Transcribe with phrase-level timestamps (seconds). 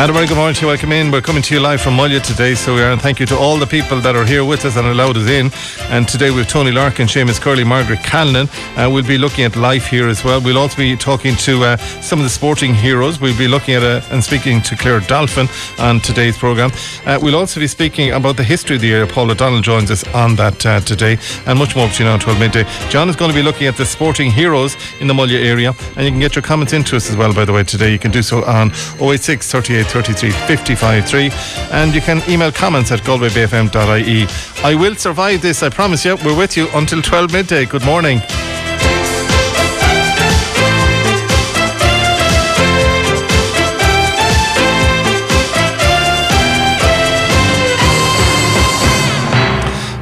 [0.00, 0.66] And a very good morning to you.
[0.68, 1.10] Welcome in.
[1.10, 2.90] We're coming to you live from Mullagh today, so we are.
[2.90, 5.28] And thank you to all the people that are here with us and allowed us
[5.28, 5.50] in.
[5.92, 8.48] And today we've Tony Larkin, Seamus Curley, Margaret Callanan.
[8.78, 10.40] Uh, we'll be looking at life here as well.
[10.40, 13.20] We'll also be talking to uh, some of the sporting heroes.
[13.20, 15.48] We'll be looking at uh, and speaking to Claire Dolphin
[15.78, 16.70] on today's programme.
[17.04, 19.06] Uh, we'll also be speaking about the history of the area.
[19.06, 22.40] Paul O'Donnell joins us on that uh, today, and much more between now and 12
[22.40, 22.64] midday.
[22.88, 26.06] John is going to be looking at the sporting heroes in the Mullagh area, and
[26.06, 27.92] you can get your comments into us as well, by the way, today.
[27.92, 31.30] You can do so on 086 38 33 55 3,
[31.72, 34.26] and you can email comments at galwaybfm.ie.
[34.64, 36.16] I will survive this, I promise you.
[36.24, 37.66] We're with you until 12 midday.
[37.66, 38.20] Good morning.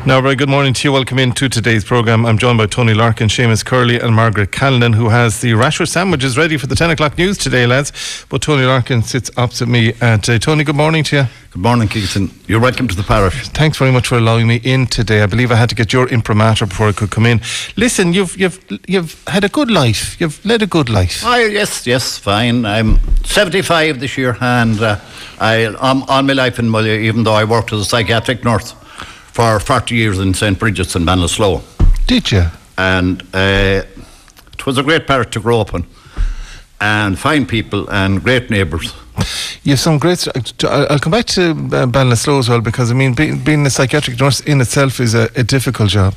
[0.08, 0.92] Now, very good morning to you.
[0.92, 2.24] Welcome into today's programme.
[2.24, 6.38] I'm joined by Tony Larkin, Seamus Curley, and Margaret Callanan, who has the Rashford sandwiches
[6.38, 8.24] ready for the 10 o'clock news today, lads.
[8.30, 10.38] But Tony Larkin sits opposite me uh, today.
[10.38, 11.24] Tony, good morning to you.
[11.50, 12.30] Good morning, Keaton.
[12.46, 13.48] You're welcome to the parish.
[13.48, 15.20] Thanks very much for allowing me in today.
[15.20, 17.42] I believe I had to get your imprimatur before I could come in.
[17.76, 20.18] Listen, you've you've you've had a good life.
[20.18, 21.20] You've led a good life.
[21.22, 22.64] Oh, yes, yes, fine.
[22.64, 24.98] I'm 75 this year, and uh,
[25.38, 28.74] I, I'm on my life in Mullagh, even though I worked as a psychiatric nurse
[29.38, 30.58] for 40 years in St.
[30.58, 31.62] Bridget's in Ballinasloe.
[32.08, 32.46] Did you?
[32.76, 33.84] And uh,
[34.52, 35.86] it was a great parish to grow up in,
[36.80, 38.92] and fine people and great neighbours.
[39.62, 40.26] You have some great.
[40.64, 44.18] I'll come back to uh, Ballinasloe as well because I mean, being, being a psychiatric
[44.18, 46.14] nurse in itself is a, a difficult job.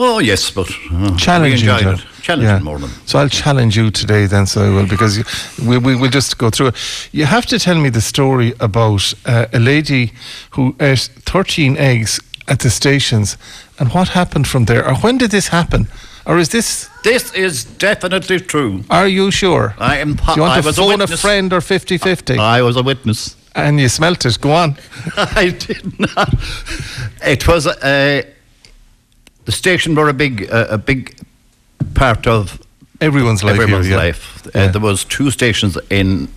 [0.00, 1.68] Oh yes, but uh, challenging.
[1.68, 2.00] it.
[2.22, 2.60] Challenging Yeah.
[2.62, 2.90] more than.
[3.06, 5.24] So I'll challenge you today then, so I will, because you,
[5.66, 6.76] we, we will just go through it.
[7.12, 10.12] You have to tell me the story about uh, a lady
[10.50, 13.36] who ate 13 eggs at the stations
[13.78, 14.86] and what happened from there.
[14.86, 15.88] Or when did this happen?
[16.26, 18.84] Or is this, This is definitely true.
[18.90, 19.74] are you sure?
[19.78, 20.14] I am.
[20.16, 21.20] Po- Do you want I to was a phone a, witness.
[21.20, 22.38] friend or 50 50?
[22.38, 23.34] I was a witness.
[23.54, 24.38] and you smelt it.
[24.40, 24.76] Go on.
[25.16, 26.34] I did not.
[27.24, 28.22] It was uh,
[29.48, 31.16] the station were a big, uh, a big
[31.94, 32.60] part of
[33.00, 34.02] Everyone's life everyone's here, yeah.
[34.08, 34.46] life.
[34.46, 34.70] Uh, Yeah.
[34.72, 36.28] there was two stations in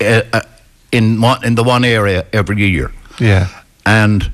[0.00, 0.40] uh, uh,
[0.92, 2.90] in one, in the one area every year,
[3.20, 3.46] Yeah.
[3.86, 4.30] and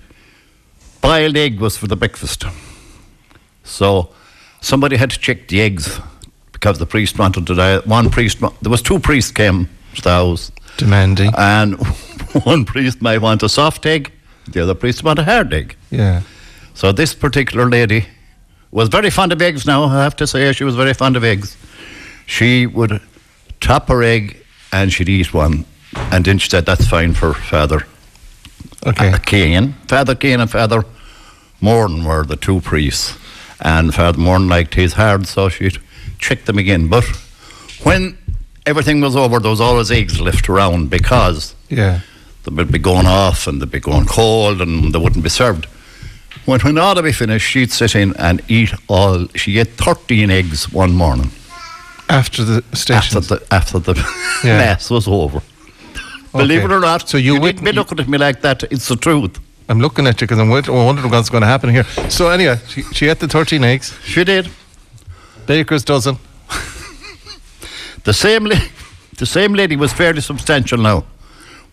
[1.00, 2.44] boiled egg was for the breakfast.
[3.64, 4.08] So
[4.60, 6.00] somebody had to check the eggs
[6.52, 7.54] because the priest wanted to.
[7.54, 7.78] die.
[7.86, 10.52] One priest, there was two priests came to the house.
[10.76, 11.32] Demanding.
[11.36, 11.74] And
[12.44, 14.10] one priest might want a soft egg,
[14.52, 15.74] the other priest want a hard egg.
[15.90, 16.20] yeah.
[16.74, 18.06] So this particular lady
[18.70, 21.24] was very fond of eggs now, I have to say, she was very fond of
[21.24, 21.56] eggs.
[22.26, 23.00] She would
[23.60, 24.36] top her egg
[24.72, 25.64] and she'd eat one.
[26.12, 27.86] And then she said, that's fine for Father
[28.86, 29.12] Okay.
[29.26, 29.74] Cain.
[29.88, 30.84] Father Cain and Father
[31.60, 33.18] Morton were the two priests.
[33.60, 35.76] And Father Morton liked his hard, so she'd
[36.18, 36.88] check them again.
[36.88, 37.04] But
[37.82, 38.16] when
[38.64, 42.00] everything was over, there was always eggs left around because Yeah.
[42.44, 45.66] they would be going off and they'd be going cold and they wouldn't be served.
[46.46, 49.26] When, when all of be finished, she'd sit in and eat all.
[49.34, 51.30] She ate 13 eggs one morning
[52.08, 53.18] After the station.
[53.18, 53.94] after the, after the
[54.44, 54.58] Yeah.
[54.58, 55.42] mess was over.
[56.32, 56.72] Believe Okay.
[56.74, 58.62] it or not, So you you didn't be looking at me like that.
[58.70, 59.38] It's the truth.
[59.68, 61.84] I'm looking at you because I'm wondering what's going to happen here.
[62.08, 63.92] So anyway, she, she ate the 13 eggs.
[64.04, 64.48] She did.
[65.46, 66.16] Baker's dozen.
[68.04, 68.56] The same, la-
[69.18, 71.04] the same lady was fairly substantial now.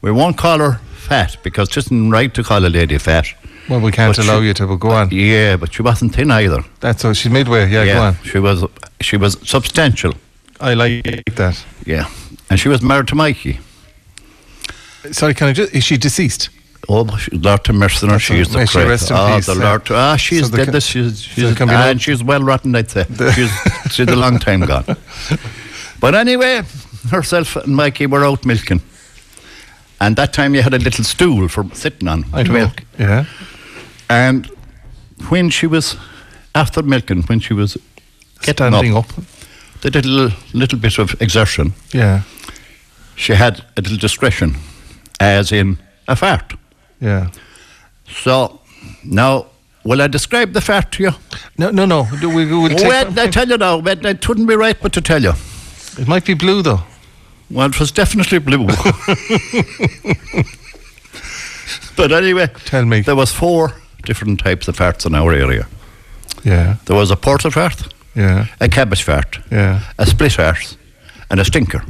[0.01, 0.73] We won't call her
[1.07, 3.27] fat because it isn't right to call a lady fat.
[3.69, 5.09] Well, we can't But allow she- you to, but go on.
[5.11, 6.63] Yeah, but she wasn't thin either.
[6.79, 7.69] That's so she's midway.
[7.69, 8.15] Yeah, go on.
[8.23, 8.63] she was.
[9.01, 10.13] She was substantial.
[10.59, 11.03] I like
[11.35, 11.63] that.
[11.85, 12.09] Yeah,
[12.49, 13.59] and she was married to Mikey.
[15.11, 15.73] Sorry, can I just?
[15.73, 16.49] Is she deceased?
[16.89, 19.69] Oh, Lord to mercy her, she is the she rest in oh, peace, the yeah.
[19.69, 19.85] Lord.
[19.87, 20.69] to- Ah, she's So dead.
[20.71, 22.75] can- she's she's can and she's well rotten.
[22.75, 23.51] I'd say she's
[23.91, 24.85] she's a long time gone.
[25.99, 26.61] But anyway,
[27.11, 28.81] herself and Mikey were out milking,
[29.99, 32.53] and that time you had a little stool for sitting on I to know.
[32.59, 32.83] milk.
[32.97, 33.25] Yeah.
[34.09, 34.45] And
[35.29, 35.95] when she was
[36.53, 37.77] after milking, when she was
[38.41, 39.07] getting Standing up.
[39.81, 42.21] the little little bit of exertion, Yeah.
[43.15, 44.55] she had a little discretion,
[45.19, 45.77] as in
[46.07, 46.53] a fart.
[47.01, 47.27] Yeah.
[48.23, 48.59] So
[49.03, 49.45] now,
[49.83, 51.11] will I describe the fart to you?
[51.57, 52.07] No, no, no.
[52.21, 54.93] Do We, we will take I tell you now, but it wouldn't be right but
[54.93, 55.33] to tell you.
[55.99, 56.81] It might be blue though.
[57.49, 58.67] Well, it was definitely blue.
[61.95, 63.01] but anyway, Tell me.
[63.01, 63.73] there was four
[64.07, 65.65] different types of farts in our area.
[66.43, 66.75] Yeah.
[66.85, 68.45] There was a porter fart, Yeah.
[68.59, 69.79] a cabbage fart, Yeah.
[69.97, 70.77] a split fart,
[71.29, 71.81] and a stinker.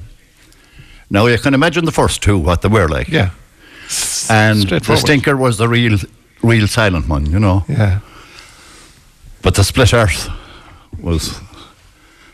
[1.10, 3.08] Now you can imagine the first two, what they were like.
[3.16, 3.30] Yeah.
[4.30, 5.98] And the stinker was the real,
[6.44, 7.64] real silent one, you know.
[7.70, 8.00] Yeah.
[9.42, 10.28] But the split earth
[11.02, 11.40] was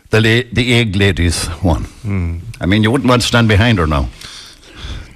[0.10, 1.84] the la- the egg ladies one.
[2.04, 2.38] Hmm.
[2.62, 4.08] I mean, you wouldn't want to stand behind her now.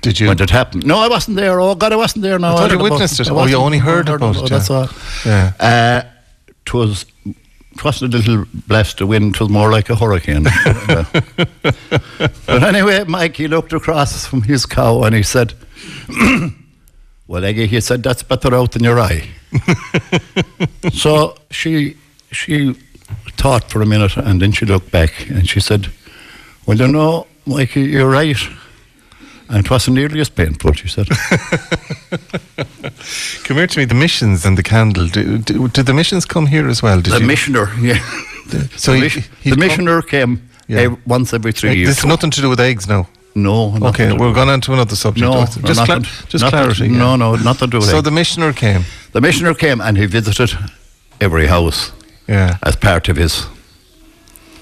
[0.08, 0.28] Did you?
[0.30, 0.86] When it happened.
[0.86, 1.60] No, I wasn't there.
[1.60, 2.40] Oh, God, I wasn't there.
[2.40, 3.30] No, I thought heard you witnessed it.
[3.30, 4.88] I Oh, you only heard I about it, Oh, That's all.
[5.26, 5.52] Yeah.
[5.60, 6.02] Uh,
[6.66, 7.06] it was,
[7.84, 9.36] wasn't a little blast of wind.
[9.36, 10.44] It was more like a hurricane.
[12.46, 15.54] but anyway, Mike, he looked across from his cow and he said,
[17.28, 19.30] "Well, Eggy," he said, "that's better out than your eye."
[20.94, 21.98] so she
[22.32, 22.74] she
[23.38, 25.90] thought for a minute and then she looked back and she said,
[26.66, 28.38] "Well, you know, Mikey, you're right."
[29.50, 31.08] And it wasn't nearly as painful, she said.
[33.44, 33.86] Come here to me.
[33.86, 35.08] The missions and the candle.
[35.08, 37.00] Do, do, did the missions come here as well?
[37.02, 37.28] Did the you?
[37.28, 38.00] missioner, yeah.
[38.76, 39.08] so the,
[39.42, 40.80] he- the missioner came Yeah.
[40.82, 41.98] ev- once every three Like, years.
[41.98, 43.08] is nothing to do with eggs now.
[43.36, 43.74] No.
[43.90, 45.22] Okay, we're going on to another subject.
[45.32, 46.88] No, just no, cla- just nothing- clarity.
[46.90, 47.16] No, yeah.
[47.18, 48.84] no, nothing to do with So the missioner came.
[49.14, 50.58] The missioner came and he visited
[51.22, 51.92] every house
[52.28, 52.58] Yeah.
[52.64, 53.46] as part of his.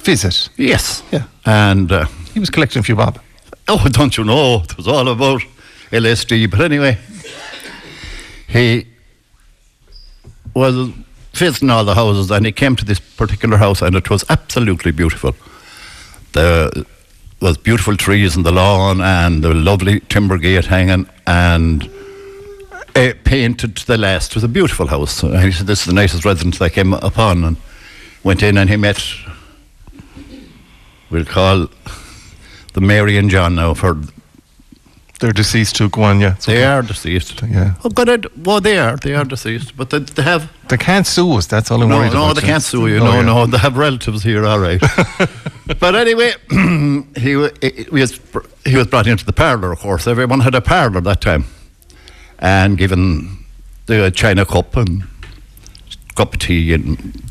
[0.04, 0.50] Visit.
[0.58, 1.02] Yes.
[1.12, 1.24] Yeah.
[1.46, 3.20] And, uh, He was collecting a few bob.
[3.68, 5.42] Oh, don't you know, it was all about
[5.92, 6.50] LSD.
[6.50, 6.98] But anyway,
[8.48, 8.88] he
[10.54, 10.90] was
[11.34, 14.92] visiting all the houses and he came to this particular house and it was absolutely
[14.92, 15.36] beautiful.
[16.34, 16.70] There
[17.42, 21.90] was beautiful trees in the lawn and the lovely timber gate hanging and
[22.96, 24.32] it painted to the last.
[24.32, 25.22] It was a beautiful house.
[25.22, 27.44] And he said, This is the nicest residence I came upon.
[27.44, 27.58] And
[28.24, 29.04] went in and he met,
[31.12, 31.68] we'll call
[32.76, 33.96] the Mary and John now for
[35.20, 35.88] They're deceased too.
[35.90, 36.36] Go on, yeah.
[36.46, 36.64] They okay.
[36.66, 37.42] are deceased.
[37.42, 37.74] Yeah.
[37.84, 38.98] Oh, God, I'd- well, they are.
[38.98, 40.42] They are deceased, but they, they have.
[40.68, 41.48] They can't sue us.
[41.48, 42.36] That's all I'm No, worried no, about.
[42.36, 42.98] they can't sue you.
[43.00, 43.22] Oh, no, yeah.
[43.26, 44.46] no, they have relatives here.
[44.46, 44.82] All right.
[45.80, 47.32] but anyway, he
[47.92, 48.20] he was
[48.66, 49.72] he was brought into the parlour.
[49.72, 51.46] Of course, everyone had a parlour that time,
[52.40, 53.46] and given
[53.86, 55.04] the china cup and
[56.16, 57.22] cup of tea and.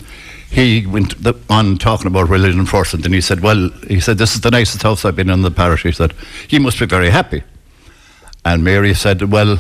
[0.54, 4.18] He went the, on talking about religion first, and then he said, "Well, he said
[4.18, 6.14] this is the nicest house I've been in the parish." He said,
[6.48, 7.42] "You must be very happy."
[8.44, 9.58] And Mary said, Well,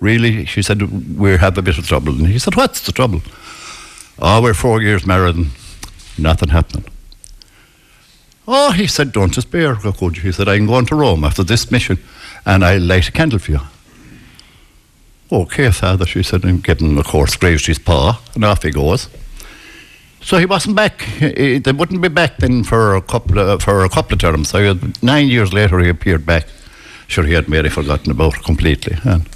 [0.00, 0.44] really?
[0.44, 2.12] She said, We have a bit of trouble.
[2.12, 3.22] And he said, What's the trouble?
[4.18, 5.50] Oh, we're four years married and
[6.18, 6.84] nothing happening.
[8.48, 10.22] Oh, he said, Don't despair, could you?
[10.24, 11.98] He said, I'm going to Rome after this mission
[12.44, 13.60] and I'll light a candle for you.
[15.30, 19.08] Okay, father, she said, and getting, of course, grazed his paw, and off he goes.
[20.26, 21.02] So he wasn't back.
[21.02, 24.48] He, they wouldn't be back then for a couple of, for a couple of terms.
[24.48, 26.46] So he had- nine years later, he appeared back.
[27.06, 28.98] Sure, he had Mary forgotten about her completely.
[29.04, 29.28] And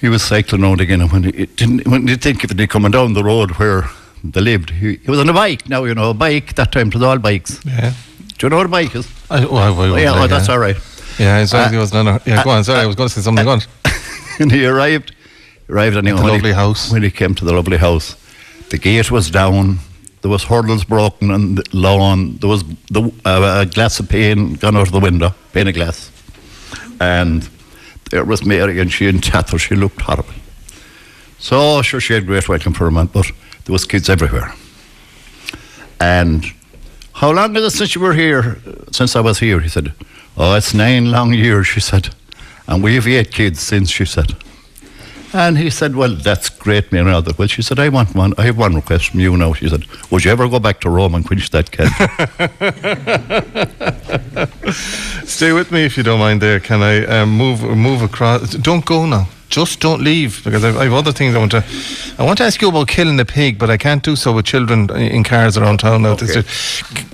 [0.00, 2.92] he was cycling out again, and when he didn't, when you think if he'd coming
[2.92, 3.84] down the road where
[4.22, 5.68] they lived, he, he was on a bike.
[5.68, 6.54] Now you know a bike.
[6.54, 7.60] That time it was all bikes.
[7.66, 7.92] Yeah.
[8.38, 9.06] Do you know what a bike is?
[9.30, 10.76] I, well, I, I, Oh, yeah, oh, that's all right.
[11.18, 11.44] Yeah.
[11.52, 12.64] Uh, was none of- yeah, go on.
[12.64, 13.44] Sorry, I was going to say something.
[13.44, 13.60] Go on.
[14.40, 15.14] and he arrived,
[15.68, 16.16] arrived anyway.
[16.16, 16.90] the when he- lovely house.
[16.90, 18.16] When he came to the lovely house,
[18.70, 19.78] the gate was down.
[20.22, 22.38] There was hurdles broken on the lawn.
[22.38, 25.74] There was the, uh, a glass of pane gone out of the window, pane of
[25.74, 26.10] glass,
[27.00, 27.48] and
[28.10, 29.62] there was Mary, and she in tatters.
[29.62, 30.32] She looked horrible.
[31.38, 33.30] So sure, she had great welcome for a man, but
[33.64, 34.54] there was kids everywhere.
[36.00, 36.44] And
[37.12, 38.58] how long is it since you were here?
[38.92, 39.92] Since I was here, he said.
[40.36, 42.14] Oh, it's nine long years, she said.
[42.66, 44.34] And we've eight kids since, she said.
[45.34, 47.32] And he said, Well, that's great, and other.
[47.36, 48.34] Well, she said, I want one.
[48.38, 49.52] I have one request from you now.
[49.52, 51.90] She said, Would you ever go back to Rome and quench that cat?
[55.26, 56.40] Stay with me if you don't mind.
[56.40, 58.52] There, can I um, move move across?
[58.52, 59.26] Don't go now.
[59.48, 61.64] Just don't leave because I've, I've other things I want to.
[62.18, 64.46] I want to ask you about killing the pig, but I can't do so with
[64.46, 66.12] children in cars around town now.
[66.12, 66.42] Okay.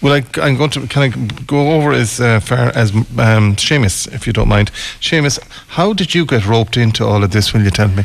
[0.01, 0.87] Well, I, I'm going to.
[0.87, 1.09] Can I
[1.45, 4.71] go over as uh, far as um, Seamus, if you don't mind?
[5.01, 7.53] Seamus, how did you get roped into all of this?
[7.53, 8.05] Will you tell me?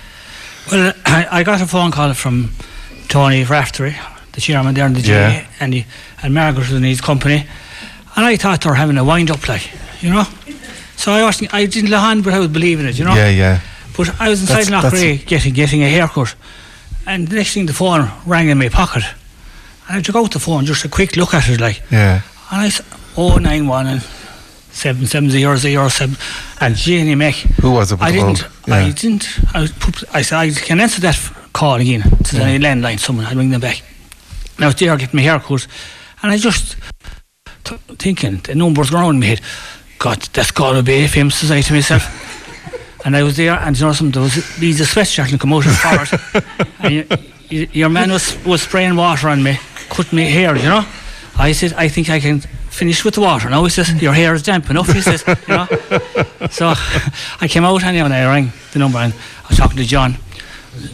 [0.71, 2.51] Well, I, I got a phone call from
[3.07, 3.95] Tony Raftery,
[4.33, 5.43] the chairman there in the Yeah.
[5.43, 5.85] GAA, and, he,
[6.23, 7.45] and Margaret was in his company.
[8.15, 9.69] And I thought they were having a wind up, like,
[10.01, 10.23] you know?
[10.95, 13.13] So I wasn't, I didn't let on, but I was believing it, you know?
[13.13, 13.59] Yeah, yeah.
[13.97, 16.35] But I was inside That's- Knockray getting, getting a haircut.
[17.07, 19.03] And the next thing, the phone rang in my pocket.
[19.87, 21.81] And I took out the phone, just a quick look at it, like.
[21.91, 22.21] Yeah.
[22.51, 22.85] And I said,
[23.15, 24.01] 091 and
[24.71, 26.17] 7707.
[26.61, 27.35] And Jenny Mac.
[27.61, 28.01] Who was it?
[28.01, 28.39] I didn't.
[28.39, 28.73] phone?
[28.73, 29.27] I didn't.
[29.53, 29.67] I,
[30.13, 31.17] I said I can answer that
[31.53, 32.99] call again to the landline.
[32.99, 33.81] Someone, I'll ring them back.
[34.55, 35.67] And I was there getting my haircut,
[36.23, 36.77] and I just
[37.63, 39.41] t- thinking the numbers around my head.
[39.99, 42.03] God, that's got to be FM, says I to myself.
[43.05, 44.11] and I was there, and you know something.
[44.11, 46.09] There was these a sweat starting to come out of forward,
[46.79, 47.05] and you,
[47.49, 49.57] you, your man was was spraying water on me,
[49.89, 50.55] cutting me hair.
[50.57, 50.85] You know.
[51.37, 53.49] I said, I think I can finish with the water.
[53.49, 54.87] Now he says, your hair is damp enough.
[54.93, 55.67] He says, you know.
[56.49, 56.73] So
[57.41, 60.15] I came out anyway and I rang the number and I was talking to John.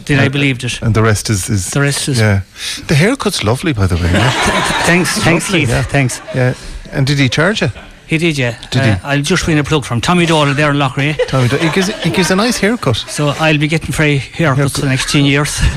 [0.06, 0.82] Then I uh, believed it.
[0.82, 2.40] And the rest is, is The rest is- yeah.
[2.88, 4.10] The haircut's lovely, by the way.
[4.12, 4.30] yeah.
[4.84, 5.68] Thanks, thanks, lovely, Keith.
[5.70, 5.82] yeah.
[5.84, 6.20] Thanks.
[6.34, 6.54] yeah.
[6.90, 7.70] And did he charge you?
[8.12, 8.60] He did, yeah.
[8.70, 9.04] Did uh, he?
[9.04, 11.16] I'll just bring a plug from Tommy Doyle there in Loughrea.
[11.28, 11.60] Tommy, Doyle.
[11.60, 12.96] he gives, he gives a nice haircut.
[12.96, 15.58] So I'll be getting free haircuts for the next 10 years.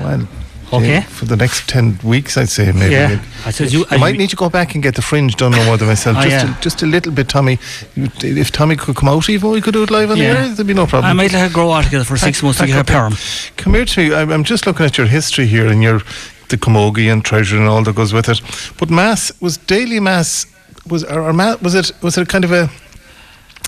[0.00, 0.28] Well,
[0.72, 0.88] Okay.
[0.88, 2.94] yeah, for the next 10 weeks, I'd say, maybe.
[2.94, 3.20] Yeah.
[3.44, 5.64] I said you- I might need to go back and get the fringe done no
[5.64, 6.16] more than myself.
[6.18, 6.56] Oh, just, yeah.
[6.56, 7.58] a, just a little bit, Tommy.
[7.96, 10.34] If Tommy could come out even, we could do it live on Yeah.
[10.34, 10.48] the air.
[10.54, 11.10] There'd be no problem.
[11.10, 13.14] I might let her grow out together for six months to get her perm.
[13.56, 14.14] Come here to me.
[14.14, 16.00] I'm, I'm just looking at your history here and your
[16.48, 18.40] the camogie and treasure and all that goes with it.
[18.78, 20.46] But mass was daily mass
[20.88, 22.68] was or, was it was it kind of a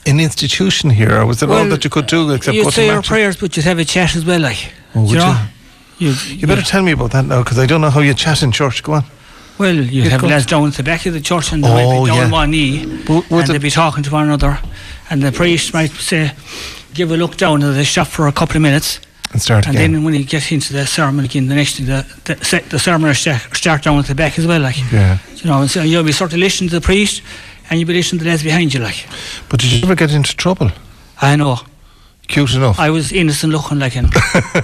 [0.06, 2.74] an institution here, or was it all that you could do except You'd go to
[2.76, 4.72] say your prayers, but you'd have a chat as well, like.
[4.94, 5.46] Oh, would you know?
[5.98, 8.42] You, You better tell me about that now, because I don't know how you chat
[8.42, 8.82] in church.
[8.82, 9.04] Go on.
[9.58, 11.74] Well, you'd Yeah, have lads down at the back of the church and they Oh,
[11.74, 12.30] might be down yeah.
[12.30, 14.58] one knee But and they'd be talking to one another
[15.10, 16.32] and the priest might say,
[16.94, 19.00] give a look down at the shop for a couple of minutes
[19.32, 19.92] And start and again.
[19.92, 23.12] then when you get into the sermon again, the next thing, the, the, the sermon
[23.14, 24.78] start, start down at the back as well, like.
[24.90, 25.18] Yeah.
[25.42, 27.22] You know, so you'll be sort of listening to the priest
[27.68, 29.06] and you'll be listening to the lads behind you, like.
[29.48, 30.70] But did you ever get into trouble?
[31.20, 31.58] I know.
[32.28, 32.78] Cute enough.
[32.78, 34.06] I was innocent looking like, and,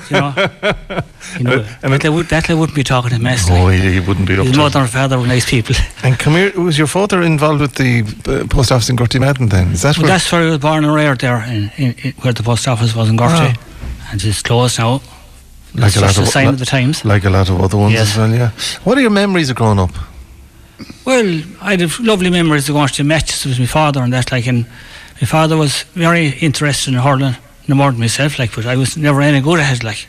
[0.08, 0.32] you know,
[1.38, 3.48] you know And that, they would, that wouldn't be talking to mess.
[3.50, 3.80] oh, Like.
[3.82, 4.62] he, he wouldn't be up His to it.
[4.62, 5.74] mother and father were nice people.
[6.04, 9.48] And come here, was your father involved with the uh, post office in Gertie Madden
[9.48, 9.72] then?
[9.72, 10.12] Is that Well, where?
[10.12, 12.94] that's where I was born and reared there, in, in, in, where the post office
[12.94, 13.56] was in Gorty.
[14.12, 15.00] And it's closed now.
[15.74, 17.04] Like It's a lot of- sign like- of the times.
[17.04, 18.12] Like a lot of other ones Yes.
[18.12, 18.50] as well, yeah.
[18.84, 19.90] What are your memories of growing up?
[21.04, 24.46] Well, I had lovely memories of going to matches with my father and that, like,
[24.46, 24.66] and
[25.20, 27.36] my father was very interested in hurling,
[27.68, 30.06] no more than myself, like, but I was never any good at it, like.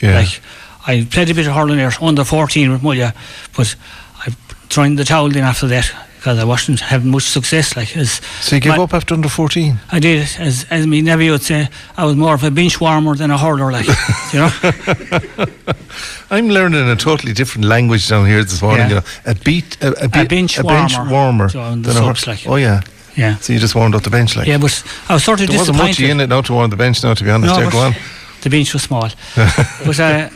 [0.00, 0.18] Yeah.
[0.18, 0.40] Like,
[0.86, 3.14] I played a bit of hurling there, under 14 with Mullagh,
[3.56, 3.76] but
[4.26, 4.30] I
[4.68, 8.56] thrown the towel in after that because I wasn't having much success, like, as so
[8.56, 9.78] you gave my- up after under 14?
[9.90, 13.16] I did, as as me nephew would say, I was more of a bench warmer
[13.16, 13.86] than a hurler, like,
[14.32, 14.50] you know.
[16.30, 18.80] I'm learning a totally different language down here this morning.
[18.80, 18.88] Yeah.
[18.88, 21.10] You know, a beat, a, a, be- bench a bench warmer.
[21.10, 21.48] warmer.
[21.48, 22.46] So on the than a like.
[22.46, 22.82] Oh yeah.
[23.16, 23.36] Yeah.
[23.36, 24.46] So you just warmed up the bench, like.
[24.46, 26.76] Yeah, but I was sort of There wasn't much in it now to warm the
[26.76, 27.02] bench.
[27.02, 27.94] Now, to be honest, No, yeah, go on.
[28.42, 29.08] The bench was small.
[29.36, 30.28] but uh,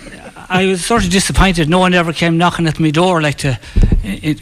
[0.49, 1.69] I was sort of disappointed.
[1.69, 3.59] No one ever came knocking at my door like to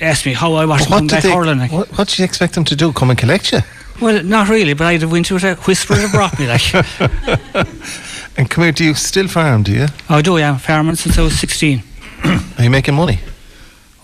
[0.00, 1.32] ask me how I was But coming what did back they?
[1.32, 1.58] hurling.
[1.58, 1.72] Like.
[1.72, 2.92] What, what did you expect them to do?
[2.92, 3.60] Come and collect you?
[4.00, 6.48] Well, not really, but I'd have went to it a whisper that brought me.
[6.48, 6.74] Like,
[8.38, 8.72] And come here.
[8.72, 9.62] Do you still farm?
[9.62, 9.86] Do you?
[10.08, 10.38] Oh, I do.
[10.38, 11.82] I'm farming since I was 16.
[12.58, 13.20] Are you making money?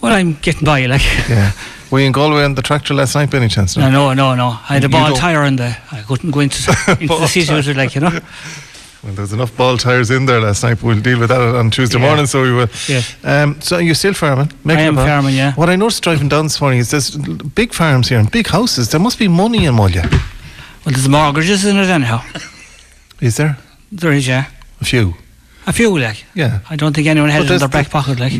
[0.00, 0.86] Well, I'm getting by.
[0.86, 1.52] Like, Yeah.
[1.90, 3.74] Were you in Galway on the tractor last night, by any chance?
[3.76, 4.48] no, no, no, no.
[4.68, 5.74] I had a ball tire in the.
[5.90, 6.58] I couldn't go into,
[7.00, 8.10] into the city with it, like you know.
[9.02, 10.82] Well, there's enough ball tires in there last night.
[10.82, 12.06] We'll deal with that on Tuesday Yeah.
[12.06, 12.68] morning, so we will.
[12.88, 13.02] Yeah.
[13.24, 14.50] Um, so you're still farming?
[14.64, 15.52] Making I am farming, yeah.
[15.54, 17.16] What I noticed driving down this morning is there's
[17.54, 18.88] big farms here and big houses.
[18.90, 20.10] There must be money in Mullagh.
[20.84, 22.22] Well, there's mortgages in it anyhow.
[23.20, 23.56] Is there?
[23.92, 24.46] There is, yeah.
[24.80, 25.14] A few.
[25.66, 26.24] A few, like.
[26.34, 26.60] Yeah.
[26.70, 28.32] I don't think anyone has it in their back pocket, like.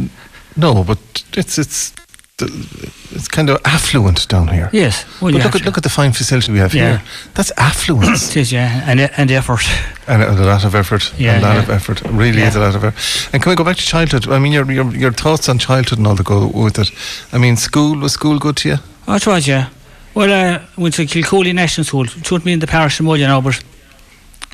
[0.57, 0.99] No, but
[1.37, 1.93] it's it's
[2.41, 4.71] it's kind of affluent down here.
[4.73, 5.05] Yes.
[5.21, 6.99] Well, But look at look at the fine facility we have Yeah.
[6.99, 7.03] here.
[7.35, 9.63] That's affluence It is, yeah, and, and effort.
[10.07, 11.13] and a, lot of effort.
[11.19, 11.63] Yeah, a lot yeah.
[11.63, 12.03] of effort.
[12.03, 12.49] It really Yeah.
[12.49, 13.31] is a lot of effort.
[13.33, 14.29] And can we go back to childhood?
[14.29, 16.91] I mean, your your your thoughts on childhood and all that go with it.
[17.33, 18.79] I mean, school was school good to you?
[19.07, 19.67] Oh, it was, yeah.
[20.15, 22.05] Well, I went to Kilcooley National School.
[22.05, 23.63] It took me in the parish of Mullagh now, but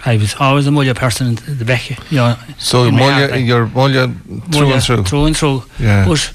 [0.06, 2.36] I was always a Mullagh person in the back, you know.
[2.58, 3.46] So my heart, Mullagh, like.
[3.46, 4.12] you're Mullagh
[4.52, 5.04] through Mullagh and through.
[5.04, 5.62] Through and through.
[5.78, 6.06] Yeah.
[6.06, 6.32] But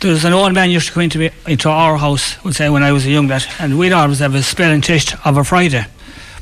[0.00, 2.68] there was an old man used to come into, me, into our house, would say,
[2.70, 5.44] when I was a young lad, and we'd always have a spelling test of a
[5.44, 5.84] Friday.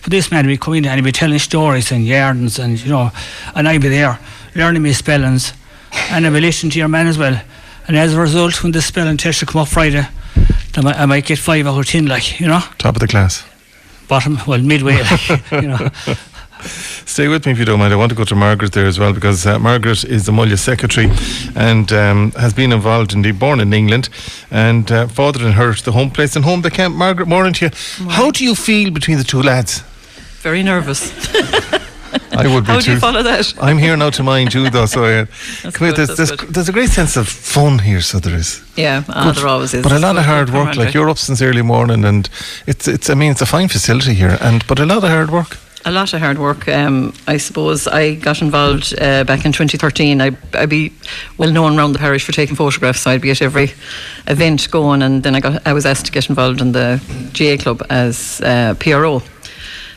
[0.01, 2.91] But this man would come in and he'd be telling stories and yarns and, you
[2.91, 3.11] know,
[3.55, 4.19] and I'd be there
[4.55, 5.53] learning me spellings
[6.11, 7.41] and I'd be listening to your man as well.
[7.89, 10.07] And as a result, when the spelling test would come up Friday,
[10.77, 13.09] I might, I might get five out of ten, like, you know, Top of the
[13.09, 13.45] class.
[14.07, 15.91] bottom, well, midway, like, you know.
[16.63, 17.93] Stay with me if you don't mind.
[17.93, 20.59] I want to go to Margaret there as well because uh, Margaret is the Mullagh
[20.59, 21.11] secretary
[21.55, 24.09] and um, has been involved indeed, born in England
[24.51, 26.95] and uh, fathered in her the home place and home the camp.
[26.97, 28.09] Margaret, morning to you.
[28.11, 29.83] How do you feel between the two lads?
[30.43, 31.13] Very nervous.
[32.33, 32.85] I would be How too.
[32.87, 33.55] do you follow that?
[33.61, 35.27] I'm here now to mind you though, so uh,
[35.73, 38.63] come here, there's, there's, there's a great sense of fun here, so there is.
[38.77, 39.37] Yeah, ah, Good.
[39.37, 39.83] there always is.
[39.83, 40.77] But a lot of hard work.
[40.77, 42.29] Like you're up since early morning, and
[42.67, 43.11] it's it's.
[43.11, 45.59] I mean, it's a fine facility here, and but a lot of hard work.
[45.85, 46.69] A lot of hard work.
[46.69, 50.21] Um, I suppose I got involved uh, back in 2013.
[50.21, 50.93] I, I'd be
[51.39, 53.73] well known around the parish for taking photographs, so I'd be at every
[54.27, 57.01] event going, and then I got I was asked to get involved in the
[57.33, 59.23] GAA club as uh, PRO.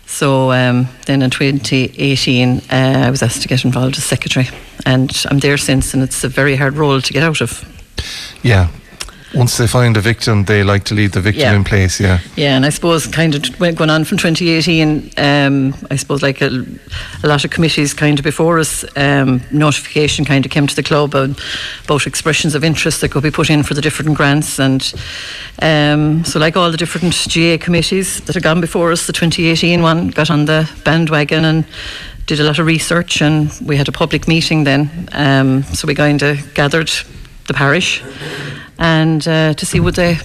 [0.06, 4.50] So um, then in 2018, uh, I was asked to get involved as secretary,
[4.86, 7.66] and I'm there since, and it's a very hard role to get out of.
[8.44, 8.70] Yeah.
[9.34, 11.56] Once they find a victim, they like to leave the victim Yeah.
[11.56, 12.00] in place.
[12.04, 12.20] Yeah.
[12.36, 15.12] Yeah, and I suppose kind of going on from 2018.
[15.18, 16.66] Um, I suppose like a,
[17.24, 20.84] a lot of committees kind of before us, um, notification kind of came to the
[20.84, 24.94] club about expressions of interest that could be put in for the different grants, and
[25.62, 29.82] um, so like all the different GAA committees that had gone before us, the 2018
[29.82, 31.66] one got on the bandwagon and
[32.26, 34.90] did a lot of research, and we had a public meeting then.
[35.14, 36.92] Um, so we kind of gathered
[37.48, 38.02] the parish
[38.82, 40.18] and uh, to see would they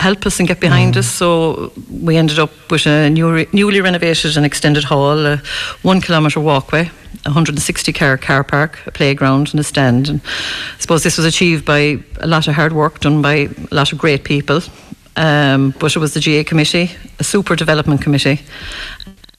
[0.00, 1.06] help us and get behind us.
[1.06, 5.40] So we ended up with a new, newly renovated and extended hall, a
[5.82, 6.90] one kilometre walkway,
[7.24, 10.08] a 160 car car park, a playground, and a stand.
[10.08, 10.20] And
[10.76, 13.92] I suppose this was achieved by a lot of hard work done by a lot
[13.92, 14.60] of great people.
[15.14, 16.90] Um, but it was the GAA committee,
[17.20, 18.40] a super development committee,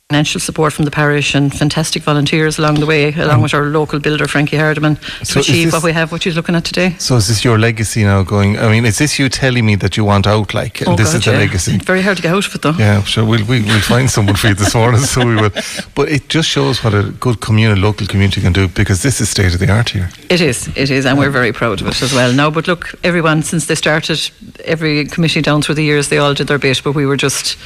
[0.10, 3.65] financial support from the parish and fantastic volunteers along the way, along um, with our
[3.65, 6.65] local builder Frankie Hardiman, to So achieve this- what we have, what you're looking at
[6.65, 6.95] today.
[7.00, 8.22] So is this your legacy now?
[8.24, 8.60] Going?
[8.60, 10.53] I mean, is this you telling me that you want out?
[10.53, 11.38] Like and Oh this God, is the yeah.
[11.38, 11.77] legacy.
[11.77, 12.74] Very hard to get out of it though.
[12.77, 13.25] Yeah, sure.
[13.25, 15.51] We'll, we, we'll find someone for you this morning, so we will.
[15.95, 19.29] But it just shows what a good community, local community can do because this is
[19.29, 20.10] state of the art here.
[20.29, 22.33] It is, it is, and we're very proud of it as well.
[22.33, 24.19] Now, but look, everyone since they started,
[24.65, 27.57] every committee down through the years, they all did their bit, but we were just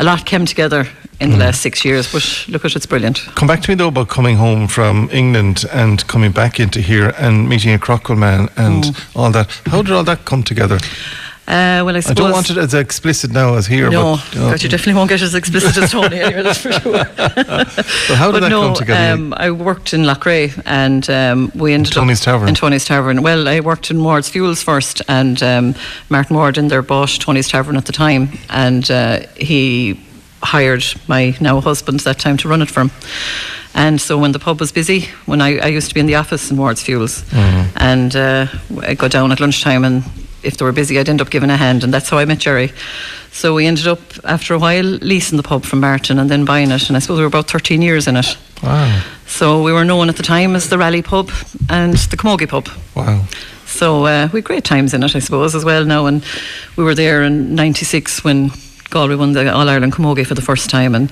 [0.00, 0.88] a lot came together
[1.20, 2.12] in the last six years.
[2.12, 3.18] But look at it's brilliant.
[3.34, 7.14] Come back to me though about coming home from England and coming back into here
[7.18, 9.50] and meeting a Craughwell man and all that.
[9.66, 10.78] How did all that come together?
[11.46, 14.62] Uh, well, I I don't want it as explicit now as here, No, but, God,
[14.62, 16.92] you definitely won't get as explicit as Tony anyway, that's for sure.
[17.16, 19.12] but how did but that no, come together?
[19.12, 22.48] Um, I worked in Loughrea and um, we ended Tony's up Tavern?
[22.48, 23.22] in Tony's Tavern.
[23.22, 25.74] Well, I worked in Ward's Fuels first, and um,
[26.08, 30.00] Martin Ward in there bought Tony's Tavern at the time, and uh, he
[30.44, 32.90] hired my now husband at that time to run it for him.
[33.74, 36.14] And so when the pub was busy, when I, I used to be in the
[36.16, 37.76] office in Ward's Fuels, Mm-hmm.
[37.78, 38.46] and uh,
[38.86, 40.04] I'd go down at lunchtime and
[40.42, 42.38] if they were busy, I'd end up giving a hand, and that's how I met
[42.38, 42.70] Jerry.
[43.32, 46.70] So we ended up, after a while, leasing the pub from Martin and then buying
[46.70, 48.36] it, and I suppose we were about 13 years in it.
[48.62, 51.30] wow, So we were known at the time as the Rally Pub
[51.70, 52.68] and the Camogie Pub.
[52.94, 53.24] wow.
[53.66, 56.04] So uh, we had great times in it, I suppose, as well now.
[56.06, 56.22] And
[56.76, 58.50] we were there in '96 when
[58.94, 61.10] Galway won the All Ireland Camogie for the first time, and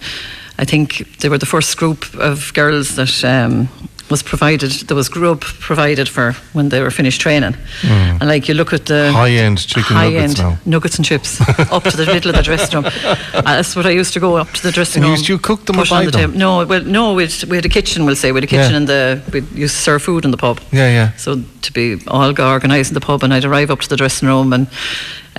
[0.58, 3.24] I think they were the first group of girls that.
[3.24, 3.68] Um,
[4.10, 8.52] was provided there was grub provided for when they were finished training and like you
[8.54, 9.14] look at the Hmm.
[9.16, 10.58] High-end chicken high nuggets end now.
[10.66, 11.40] nuggets and chips
[11.72, 12.92] up to the middle of the dressing room
[13.32, 15.64] that's what I used to go up to the dressing And room used you cook
[15.64, 16.32] them or buy the them?
[16.32, 16.38] table.
[16.38, 18.76] no well no we'd, we had a kitchen we'll say we had a kitchen Yeah.
[18.80, 21.12] in the we used to serve food in the pub Yeah, yeah.
[21.16, 24.28] so to be all organised in the pub, and I'd arrive up to the dressing
[24.28, 24.66] room and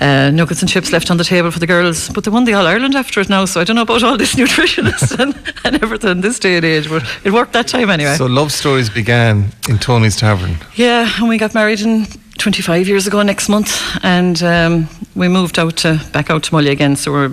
[0.00, 2.08] uh, nuggets and chips left on the table for the girls.
[2.08, 4.16] But they won the All Ireland after it now, so I don't know about all
[4.16, 6.88] this nutritionist and, and everything this day and age.
[6.88, 8.16] But it worked that time anyway.
[8.16, 10.56] So love stories began in Tony's Tavern.
[10.74, 12.06] yeah, and we got married in
[12.38, 13.70] 25 years ago next month,
[14.02, 16.96] and um, we moved out to back out to Mullagh again.
[16.96, 17.30] So we're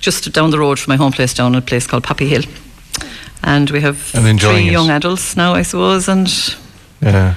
[0.00, 2.42] just down the road from my home place, down in a place called Poppy Hill.
[3.44, 4.72] And we have And three it.
[4.72, 6.28] young adults now, I suppose, and
[7.00, 7.34] Yeah.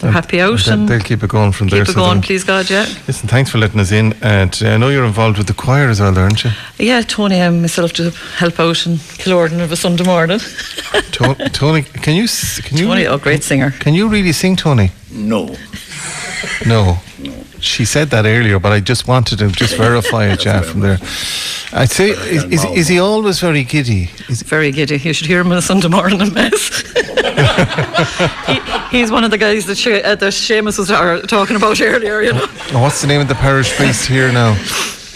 [0.00, 0.58] They're happy out.
[0.64, 1.80] They'll- and they'll keep it going from there.
[1.80, 2.86] keep it so going, please God, yeah.
[3.06, 4.12] Listen, thanks for letting us in.
[4.22, 4.74] Uh, today.
[4.74, 6.50] I know you're involved with the choir as well, there, aren't you?
[6.78, 10.40] Yeah, Tony and myself to help out in Killoran of a Sunday morning.
[11.12, 13.72] To- Tony, can you s- can you Tony, oh, great singer.
[13.72, 14.90] can you really sing, Tony?
[15.10, 15.56] No.
[16.66, 16.98] No.
[17.18, 17.32] No.
[17.60, 20.98] She said that earlier, but I just wanted to just verify it, yeah, from there.
[21.72, 24.10] I'd say, is, is, is he always very giddy?
[24.28, 24.96] Is, Very giddy.
[24.96, 26.82] You should hear him on a Sunday morning in Mass.
[28.46, 28.60] he,
[28.98, 32.22] he's one of the guys that, she, uh, that Seamus was uh, talking about earlier,
[32.22, 32.46] you know.
[32.72, 34.54] what's the name of the parish priest here now?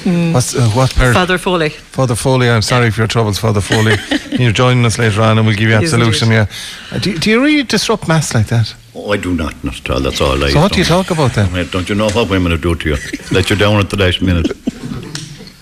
[0.05, 1.15] What's uh, what parish?
[1.15, 1.69] Father Foley.
[1.69, 3.95] Father Foley, I'm sorry for your troubles, Father Foley.
[4.33, 6.47] You're joining us later on and we'll give you absolution, yeah.
[6.91, 8.75] Uh, Do, do you really disrupt Mass like that?
[8.95, 10.01] Oh, I do not, not at all.
[10.01, 11.51] That's all I So what do you talk about then?
[11.53, 12.97] Mate, Don't you know what women will do to you?
[13.31, 14.51] Let you down at the last minute.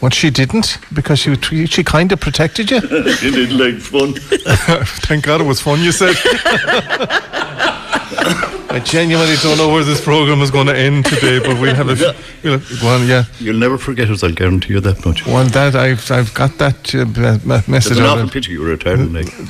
[0.01, 0.79] What she didn't?
[0.93, 2.81] Because she she kind of protected you?
[3.23, 4.14] you did like fun.
[5.07, 6.16] Thank God it was fun, you said.
[8.73, 11.88] I genuinely don't know where this program is going to end today, but we'll have
[11.88, 13.25] a we'll have, well, yeah.
[13.38, 15.27] You'll never forget us, I'll guarantee you that much.
[15.27, 17.05] Well, that I've I've got that uh,
[17.69, 17.97] message.
[17.97, 18.79] There's an awful picture you were.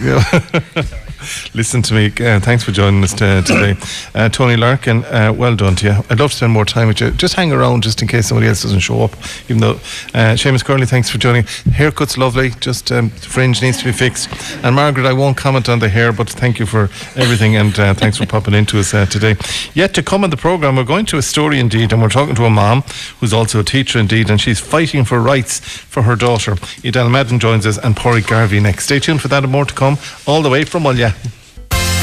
[0.03, 1.07] Yeah.
[1.55, 2.07] Listen to me.
[2.21, 3.77] Uh, thanks for joining us t- today,
[4.15, 5.05] uh, Tony Larkin.
[5.05, 5.93] Uh, well done to you.
[6.11, 7.11] I'd love to spend more time with you.
[7.13, 9.13] Just hang around, just in case somebody else doesn't show up.
[9.49, 9.75] Even though
[10.15, 11.45] uh, Seamus Curley, thanks for joining.
[11.73, 12.51] Haircut's lovely.
[12.61, 14.29] Just um, fringe needs to be fixed.
[14.65, 16.85] And Margaret, I won't comment on the hair, but thank you for
[17.17, 19.37] everything and uh, thanks for popping into us uh, today.
[19.75, 22.35] Yet to come on the program, we're going to a story indeed, and we're talking
[22.35, 22.83] to a mom
[23.21, 26.57] who's also a teacher indeed, and she's fighting for rights for her daughter.
[26.85, 28.85] Edel Madden joins us, and Porrick Garvey next.
[28.85, 30.85] Stay tuned for that and more to come, all the way from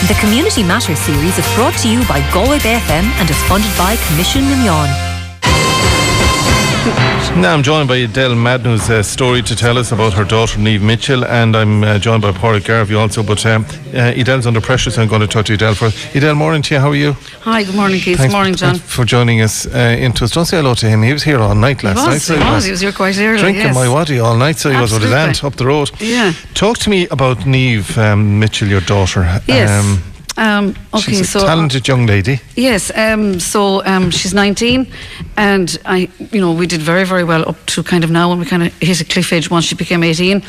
[0.08, 3.96] The Community Matters series is brought to you by Galway FM and is funded by
[4.08, 5.07] Commission Runyon.
[7.38, 10.58] Now I'm joined by Adele Madden, who's a story to tell us about her daughter
[10.60, 13.22] Neve Mitchell, and I'm uh, joined by Paula Garvey also.
[13.22, 16.16] But um, uh, Adele's under pressure, so I'm going to talk to Adele first.
[16.16, 16.80] Adele, morning to you.
[16.80, 17.12] How are you?
[17.42, 18.18] Hi, good morning, Keith.
[18.18, 18.80] Thanks morning, John.
[18.80, 20.32] for joining us uh, into us.
[20.32, 21.04] Don't say hello to him.
[21.04, 22.22] He was here all night last was, night.
[22.22, 22.66] so he was.
[22.66, 23.76] He was here quite early, Drinking yes.
[23.76, 25.92] my waddy all night, so he was with his aunt up the road.
[26.00, 26.34] Yeah.
[26.54, 29.42] Talk to me about Neve um, Mitchell, your daughter.
[29.46, 29.70] Yes.
[29.70, 30.02] Um,
[30.38, 32.40] okay, she's a so talented young lady.
[32.56, 34.88] yes, um, so um, she's 19,
[35.36, 38.40] and I, you know, we did very, very well up to kind of now when
[38.40, 40.44] we kind of hit a cliff edge once she became 18,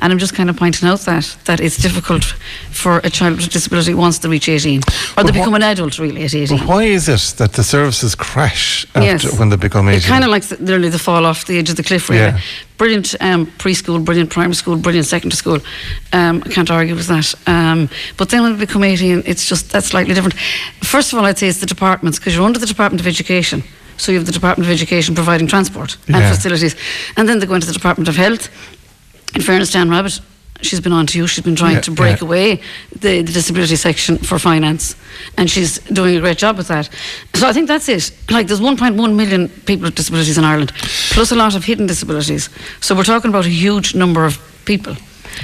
[0.00, 2.24] and I'm just kind of pointing out that that it's difficult
[2.70, 4.82] for a child with a disability once they reach 18, or
[5.16, 6.58] But they wha- become an adult really at 18.
[6.58, 9.38] But why is it that the services crash Yes.
[9.38, 9.96] when they become 18?
[9.98, 12.22] It's kind of like the, nearly the fall off the edge of the cliff, really.
[12.22, 12.40] Yeah.
[12.76, 15.60] Brilliant um, preschool, brilliant primary school, brilliant secondary school.
[16.12, 17.32] Um, I can't argue with that.
[17.46, 20.34] Um, but then when they become 18, it's just that's slightly different.
[20.94, 23.62] First of all, I'd say it's the departments because you're under the Department of Education.
[23.96, 26.16] So you have the Department of Education providing transport Yeah.
[26.18, 26.74] and facilities.
[27.16, 28.48] And then they go into the Department of Health.
[29.34, 30.20] In fairness, Anne Rabbitte,
[30.62, 31.26] she's been on to you.
[31.28, 32.26] She's been trying Yeah, to break yeah.
[32.28, 32.60] away
[33.00, 34.94] the, the disability section for finance,
[35.36, 36.88] and she's doing a great job with that.
[37.34, 38.12] So I think that's it.
[38.30, 40.72] Like there's 1.1 million people with disabilities in Ireland,
[41.14, 42.48] plus a lot of hidden disabilities.
[42.80, 44.94] So we're talking about a huge number of people.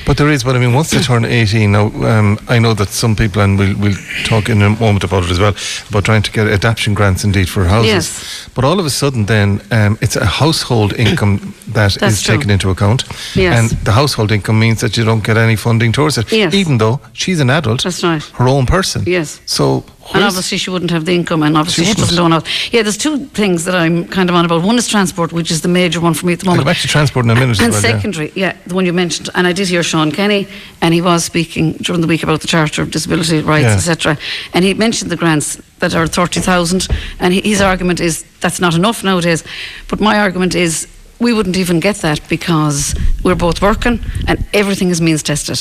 [0.07, 2.89] But there is, but I mean, once they turn 18, now, um, I know that
[2.89, 5.55] some people, and we'll, we'll talk in a moment about it as well,
[5.89, 7.91] about trying to get adaptation grants indeed for houses.
[7.91, 8.49] Yes.
[8.55, 12.37] But all of a sudden, then, um, it's a household income that That's is true.
[12.37, 13.05] taken into account.
[13.35, 13.59] Yes.
[13.73, 16.31] And the household income means that you don't get any funding towards it.
[16.33, 16.55] Yes.
[16.55, 18.23] Even though she's an adult, That's right.
[18.23, 19.05] her own person.
[19.07, 19.41] Yes.
[19.47, 22.47] So, And obviously she wouldn't have the income, and obviously She she, doesn't own out.
[22.73, 24.63] Yeah, there's two things that I'm kind of on about.
[24.63, 26.61] One is transport, which is the major one for me at the moment.
[26.61, 27.61] I'll go back to transport in a minute.
[27.61, 27.91] And well, yeah.
[27.93, 28.57] secondary, yeah.
[28.67, 30.49] the one you mentioned, and I did hear Sean Canney,
[30.81, 33.75] and he was speaking during the week about the Charter of Disability Rights, Yeah.
[33.75, 34.19] etc.
[34.53, 38.75] And he mentioned the grants that are thirty thousand, and his argument is that's not
[38.75, 39.45] enough nowadays.
[39.89, 40.87] But my argument is
[41.21, 45.59] we wouldn't even get that because we're both working, and everything is means tested.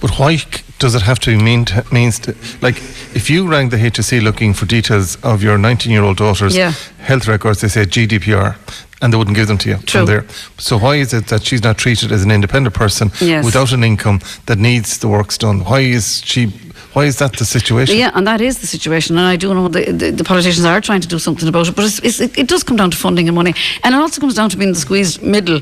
[0.00, 0.38] But why
[0.78, 2.76] does it have to mean t- means to, like
[3.14, 6.72] if you rang the HSE looking for details of your 19 year old daughter's Yeah.
[6.98, 8.56] health records, they say GDPR,
[9.00, 10.00] and they wouldn't give them to you True.
[10.00, 10.24] from there.
[10.58, 13.44] So why is it that she's not treated as an independent person Yes.
[13.44, 15.60] without an income that needs the works done?
[15.64, 16.52] Why is she?
[16.96, 17.98] Why is that the situation?
[17.98, 19.18] Yeah, and that is the situation.
[19.18, 21.76] And I do know the, the, the politicians are trying to do something about it,
[21.76, 23.52] but it's, it's, it, it does come down to funding and money.
[23.84, 25.60] And it also comes down to being the squeezed middle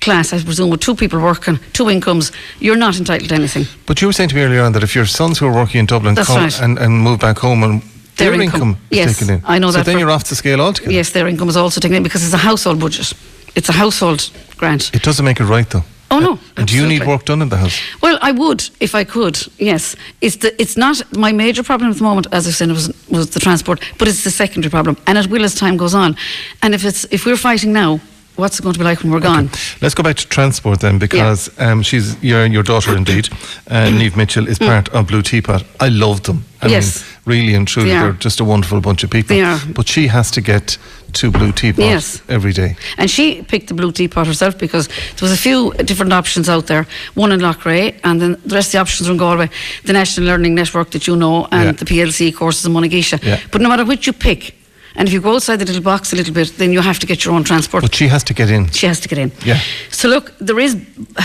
[0.00, 2.30] class, I presume, with two people working, two incomes.
[2.60, 3.64] You're not entitled to anything.
[3.86, 5.80] But you were saying to me earlier on that if your sons who are working
[5.80, 6.62] in Dublin That's come right.
[6.62, 7.82] and, and move back home and
[8.16, 8.78] their, Their income, income.
[8.92, 10.92] is Yes, taken in, I know so that then you're off the scale altogether.
[10.92, 13.12] Yes, their income is also taken in because it's a household budget.
[13.56, 14.94] It's a household grant.
[14.94, 15.82] It doesn't make it right though.
[16.10, 17.80] Oh, no, And do you need work done in the house?
[18.00, 19.36] Well, I would if I could.
[19.58, 22.26] Yes, it's the it's not my major problem at the moment.
[22.32, 25.26] As I said, it was was the transport, but it's the secondary problem, and it
[25.30, 26.16] will as time goes on.
[26.62, 28.00] And if it's if we're fighting now,
[28.36, 29.50] what's it going to be like when we're gone?
[29.80, 33.28] Let's go back to transport then, because um, she's your your daughter indeed,
[33.68, 35.64] uh, Neve Mitchell is part of Blue Teapot.
[35.80, 36.44] I love them.
[36.62, 36.68] I.
[36.68, 37.02] Yes.
[37.02, 38.10] mean, really and truly, They are.
[38.10, 39.36] are just a wonderful bunch of people.
[39.36, 39.58] They are.
[39.74, 40.78] But she has to get
[41.12, 42.20] to Blue teapots Yes.
[42.28, 42.76] every day.
[42.98, 46.66] And she picked the blue teapot herself because there was a few different options out
[46.66, 46.86] there.
[47.14, 49.48] One in Loughrea, and then the rest of the options were in Galway.
[49.84, 51.72] The National Learning Network that you know, and Yeah.
[51.72, 53.18] the PLC courses in Monagisha.
[53.22, 53.38] Yeah.
[53.50, 54.54] But no matter which you pick,
[54.98, 57.06] and if you go outside the little box a little bit, then you have to
[57.06, 57.82] get your own transport.
[57.82, 58.70] But she has to get in.
[58.70, 59.30] she has to get in.
[59.44, 59.58] Yeah.
[59.90, 60.76] So look, there is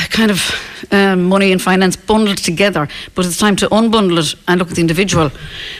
[0.09, 0.39] kind of
[0.91, 4.75] um, money and finance bundled together, but it's time to unbundle it and look at
[4.75, 5.31] the individual,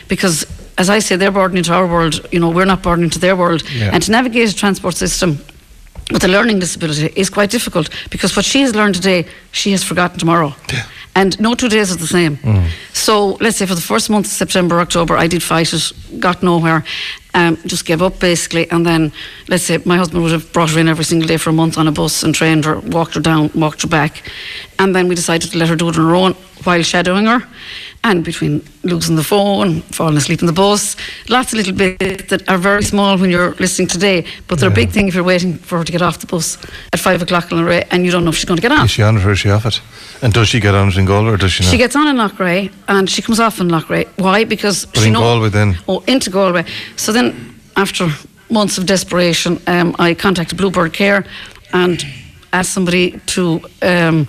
[0.08, 0.46] because
[0.78, 2.26] as I say, they're born into our world.
[2.32, 3.90] You know, we're not born into their world, Yeah.
[3.92, 5.38] and to navigate a transport system
[6.10, 9.82] with a learning disability is quite difficult because what she has learned today, she has
[9.84, 10.54] forgotten tomorrow.
[10.72, 10.82] Yeah.
[11.14, 12.36] And no two days are the same.
[12.38, 12.68] Mm.
[12.94, 16.84] So let's say for the first month, September, October, I did fight it, got nowhere,
[17.34, 18.66] um, just gave up basically.
[18.70, 19.12] And then
[19.48, 21.76] let's say my husband would have brought her in every single day for a month
[21.78, 24.22] on a bus and trained her, walked her down, walked her back.
[24.78, 26.32] And then we decided to let her do it on her own
[26.64, 27.42] while shadowing her.
[28.04, 30.96] And between losing the phone, falling asleep in the bus,
[31.28, 34.74] lots of little bits that are very small when you're listening today, but they're a
[34.74, 36.58] big thing if you're waiting for her to get off the bus
[36.92, 38.84] at five o'clock on ray and you don't know if she's going to get on.
[38.86, 39.80] Is she on it or is she off it?
[40.20, 41.70] And does she get on it in Galway or does she not?
[41.70, 44.08] She gets on in Loughrea and she comes off in Loughrea.
[44.16, 44.42] Why?
[44.44, 45.78] Because But she in know- Galway then?
[45.86, 46.64] Oh, into Galway.
[46.96, 48.08] So then, after
[48.50, 51.24] months of desperation, um, I contacted Bluebird Care
[51.72, 52.04] and
[52.52, 54.26] asked somebody to um,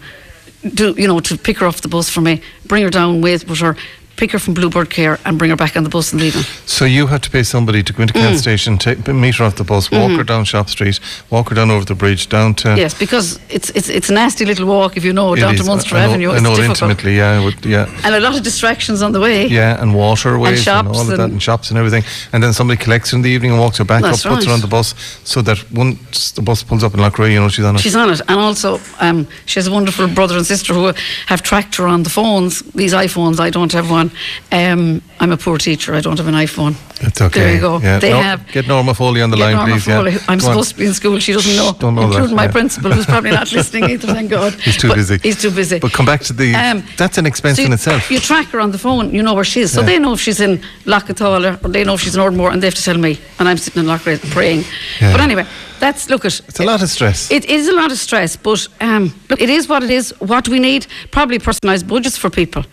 [0.70, 3.60] do, you know, to pick her off the bus for me, bring her down, with
[3.60, 3.76] her,
[4.16, 6.44] pick her from Bluebird Care, and bring her back on the bus and leave her.
[6.66, 8.22] So you have to pay somebody to go into Mm.
[8.22, 11.00] Ceannt Station, take, meet her off the bus, walk her down Shop Street,
[11.30, 12.68] walk her down over the bridge, down to.
[12.70, 12.78] Mm-hmm.
[12.78, 15.64] Yes, because it's it's it's a nasty little walk if you know down to.
[15.64, 16.32] Munster I know, Avenue.
[16.32, 17.88] I know intimately, yeah, would, yeah.
[18.06, 19.48] and a lot of distractions on the way.
[19.48, 22.04] Yeah, and waterways and, shops all of that, and- and shops and everything.
[22.32, 24.46] And then somebody collects her in the evening and walks her back That's up, puts
[24.46, 27.50] her on the bus, so that once the bus pulls up in Loughrea, you know
[27.50, 27.82] she's on it.
[27.82, 30.94] She's on it, and also um, she has a wonderful brother and sister who
[31.28, 32.62] have tracked her on the phones.
[32.74, 34.03] These iPhones, I don't have one.
[34.52, 35.94] Um, I'm a poor teacher.
[35.96, 36.76] I don't have an iPhone.
[37.02, 37.40] it's okay.
[37.40, 37.80] There you go.
[37.80, 38.00] Yeah.
[38.00, 38.48] They Nor- have.
[38.52, 39.86] Get Norma Foley on the line, Norma please.
[39.86, 40.12] Foley.
[40.14, 40.20] Yeah.
[40.28, 40.52] I'm Go on.
[40.54, 41.20] supposed to be in school.
[41.20, 42.52] She doesn't know, Don't know that, including my yeah.
[42.52, 44.08] principal, who's probably not listening either.
[44.08, 44.54] Thank God.
[44.54, 45.18] He's too But busy.
[45.24, 45.80] He's too busy.
[45.80, 46.54] But come back to the.
[46.56, 48.10] Um, that's an expense so in you, itself.
[48.12, 49.72] You track her on the phone, you know where she is.
[49.72, 52.62] So they know if she's in Lockathaller or they know if she's in Ardmore and
[52.62, 53.20] they have to tell me.
[53.40, 54.64] And I'm sitting in Loughrea praying.
[55.00, 55.46] But anyway,
[55.80, 56.40] that's, look at.
[56.48, 57.30] it's a lot of stress.
[57.32, 60.14] It is a lot of stress, but um, look, it is what it is.
[60.20, 62.64] What we need, probably personalised budgets for people.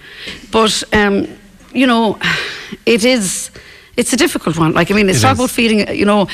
[0.51, 1.27] But, um,
[1.73, 2.19] you know,
[2.87, 3.51] it is.
[3.97, 4.73] It's a difficult one.
[4.73, 5.39] Like I mean, it's It not is.
[5.41, 5.95] about feeding.
[5.95, 6.27] You know,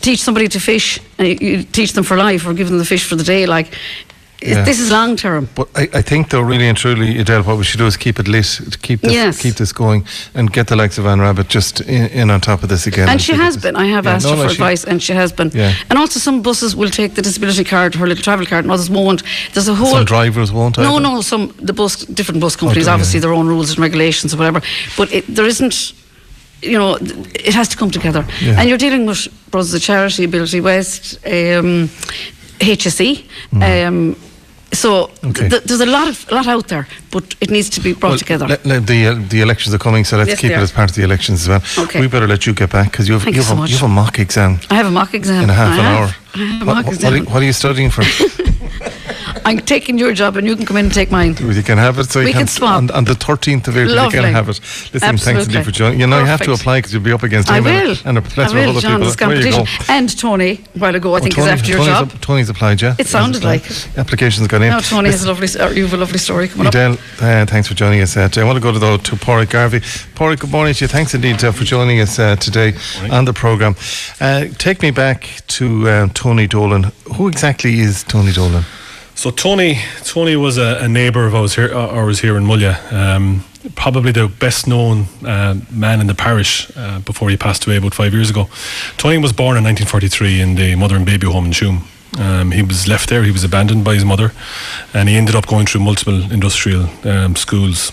[0.00, 2.84] teach somebody to fish, and you, you teach them for life, or give them the
[2.84, 3.46] fish for the day.
[3.46, 4.09] Like it-
[4.42, 4.64] Yeah.
[4.64, 5.48] this is long term.
[5.54, 8.18] But I, I think, though, really and truly, Adele, what we should do is keep
[8.18, 9.42] it lit, keep this, Yes.
[9.42, 12.62] keep this going, and get the likes of Anne Rabbitte just in, in on top
[12.62, 13.08] of this again.
[13.08, 13.76] And she has been.
[13.76, 15.50] I have Yeah, asked no, her no, for she- advice, and she has been.
[15.54, 15.74] Yeah.
[15.90, 18.88] And also, some buses will take the disability card, her little travel card, and others
[18.88, 19.22] won't.
[19.52, 19.92] There's a whole.
[19.92, 20.78] Some drivers won't.
[20.78, 21.00] No, either.
[21.00, 22.94] no, some the bus different bus companies yeah.
[22.94, 24.62] obviously their own rules and regulations or whatever,
[24.96, 25.92] but it, there isn't.
[26.62, 28.58] You know, it has to come together, Yeah.
[28.60, 31.88] and you're dealing with Brothers of Charity, Ability West, um,
[32.58, 33.24] HSE.
[33.52, 34.16] Um,
[34.72, 35.10] so.
[35.24, 35.48] Okay.
[35.48, 38.18] th- there's a lot of lot out there, but it needs to be brought Well,
[38.18, 38.46] together.
[38.48, 40.90] le- le- the uh, the elections are coming, so let's Yes, keep it as part
[40.90, 41.62] of the elections as well.
[41.84, 42.00] Okay.
[42.00, 43.90] We better let you get back because you have you have, so a, you have
[43.90, 45.98] a mock exam I have a mock exam in a half I an have.
[45.98, 46.14] hour.
[46.34, 47.12] I have a What, mock what, exam.
[47.12, 48.02] are you, what are you studying for?
[49.44, 51.36] I'm taking your job, and you can come in and take mine.
[51.38, 52.04] you can have it.
[52.10, 52.76] So you We can swap.
[52.78, 54.58] On, on the 13th of April, you can have it.
[54.60, 55.42] Listen, thanks Absolutely.
[55.54, 56.00] indeed for joining.
[56.00, 57.96] You know, you have to apply because you'll be up against I him and- will.
[58.04, 59.06] and a I plethora will, of other John, people.
[59.06, 59.56] this There you go.
[59.64, 59.94] competition.
[59.94, 62.12] And Tony, a while ago, I Oh, think Tony- is after your Tony's, job.
[62.14, 62.94] ap- Tony's applied, yeah?
[62.98, 63.88] It sounded like it.
[63.96, 64.70] Application's gone in.
[64.70, 66.74] Now Tony has a lovely, or you have a lovely story coming up.
[66.74, 68.16] Adele, uh, thanks for joining us.
[68.16, 68.42] Uh, today.
[68.42, 69.80] I want to go to, though, to Porrick Garvey.
[70.14, 70.88] Porrick, good morning to you.
[70.88, 72.74] Thanks indeed uh, for joining us uh, today
[73.10, 73.76] on the programme.
[74.20, 76.90] Uh, take me back to uh, Tony Dolan.
[77.16, 78.64] Who exactly is Tony Dolan?
[79.20, 82.90] So Tony, Tony was a, a neighbour of ours here, uh, ours here in Mullagh.
[82.90, 87.76] Um, probably the best known uh, man in the parish uh, before he passed away
[87.76, 88.48] about five years ago.
[88.96, 91.82] Tony was born in 1943 in the mother and baby home in Tuam.
[92.18, 93.22] Um, he was left there.
[93.22, 94.32] He was abandoned by his mother,
[94.94, 97.92] and he ended up going through multiple industrial um, schools.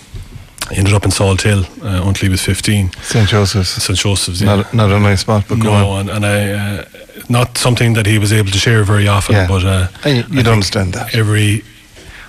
[0.70, 2.90] He ended up in Salt Hill uh, until he was 15.
[3.02, 3.28] St.
[3.28, 3.70] Joseph's.
[3.82, 4.40] St Joseph's.
[4.40, 4.56] Yeah.
[4.56, 6.08] Not, not a nice spot, but go no, on.
[6.08, 6.84] and, and I, uh,
[7.28, 9.34] not something that he was able to share very often.
[9.34, 9.48] Yeah.
[9.48, 11.14] But uh, you- I you'd understand that.
[11.14, 11.62] Every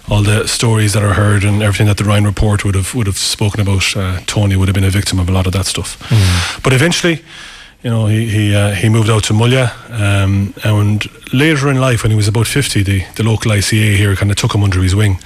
[0.09, 3.05] all the stories that are heard and everything that the Ryan report would have would
[3.07, 5.65] have spoken about, uh, Tony would have been a victim of a lot of that
[5.67, 5.99] stuff.
[6.09, 6.63] Mm.
[6.63, 7.21] But eventually,
[7.83, 12.01] you know, he he uh, he moved out to Mullagh, um, and later in life,
[12.03, 14.81] when he was about fifty, the the local ICA here kind of took him under
[14.81, 15.19] his wing.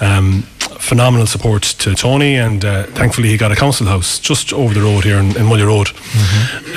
[0.00, 0.44] Um,
[0.78, 4.80] phenomenal support to Tony, and uh, thankfully he got a council house just over the
[4.82, 5.90] road here in, in Mullagh Road,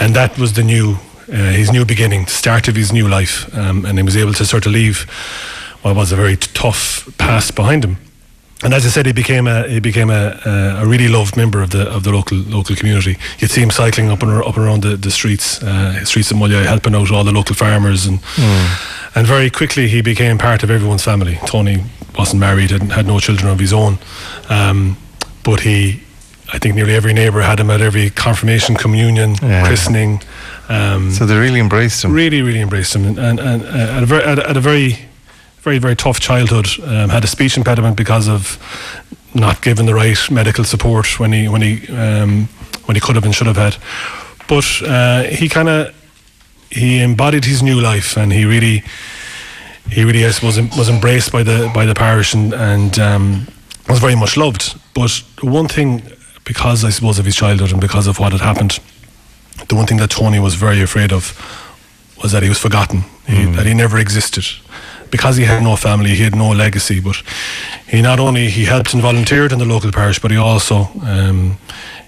[0.01, 0.97] and that was the new.
[1.31, 4.33] Uh, his new beginning, the start of his new life, um, and he was able
[4.33, 5.05] to sort of leave
[5.83, 7.97] what was a very tough past behind him.
[8.63, 11.61] And as I said, he became a he became a, a, a really loved member
[11.61, 13.15] of the of the local local community.
[13.37, 16.37] You'd see him cycling up and up and around the, the streets uh, streets of
[16.37, 18.19] Mullagh, helping out all the local farmers, and
[19.15, 21.37] and very quickly he became part of everyone's family.
[21.45, 21.83] Tony
[22.17, 23.97] wasn't married and had no children of his own,
[24.49, 24.97] um,
[25.43, 26.01] but he,
[26.53, 29.65] I think, nearly every neighbour had him at every confirmation, communion, Yeah.
[29.67, 30.21] christening.
[30.69, 32.11] Um, So they really embraced him.
[32.11, 34.97] really, really embraced him, and, and, and uh, at, a very, at, at a very,
[35.61, 36.67] very, very tough childhood.
[36.83, 38.57] Um, had a speech impediment because of
[39.33, 42.47] not given the right medical support when he when he um,
[42.85, 43.75] when he could have and should have had.
[44.47, 45.93] But uh, he kind of
[46.71, 48.83] he embodied his new life, and he really
[49.91, 53.47] he really I suppose was embraced by the by the parish and and um,
[53.87, 54.79] was very much loved.
[54.93, 56.03] But one thing,
[56.45, 58.79] because I suppose of his childhood and because of what had happened,
[59.67, 61.33] the one thing that Tony was very afraid of
[62.21, 64.45] was that he was forgotten, he, that he never existed.
[65.11, 66.99] Because he had no family, he had no legacy.
[66.99, 67.23] But
[67.87, 71.57] he not only he helped and volunteered in the local parish, but he also um,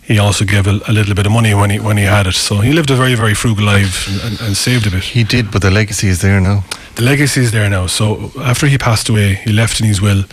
[0.03, 2.35] he also gave a, a little bit of money when he when he had it.
[2.35, 5.03] So he lived a very very frugal life and, and, and saved a bit.
[5.03, 6.63] He did, but the legacy is there now.
[6.95, 7.87] The legacy is there now.
[7.87, 10.23] So after he passed away, he left in his will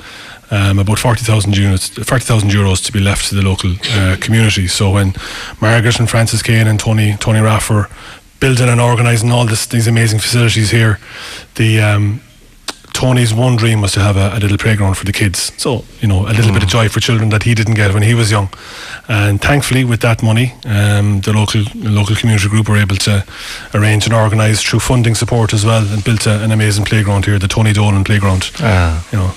[0.51, 4.17] um, about forty thousand units, forty thousand euros to be left to the local uh,
[4.21, 4.67] community.
[4.67, 5.15] So when
[5.61, 7.89] Margaret and Francis Kane and Tony Tony Raff were
[8.41, 10.99] building and organising all this, these amazing facilities here,
[11.57, 12.21] the um,
[12.93, 15.53] Tony's one dream was to have a, a little playground for the kids.
[15.57, 18.03] So, you know, a little bit of joy for children that he didn't get when
[18.03, 18.49] he was young.
[19.09, 23.25] And thankfully, with that money, um, the local local community group were able to
[23.75, 27.39] arrange and organise through funding support as well and built a, an amazing playground here,
[27.39, 28.51] the Tony Dolan Playground.
[28.61, 29.07] Ah.
[29.13, 29.33] You know,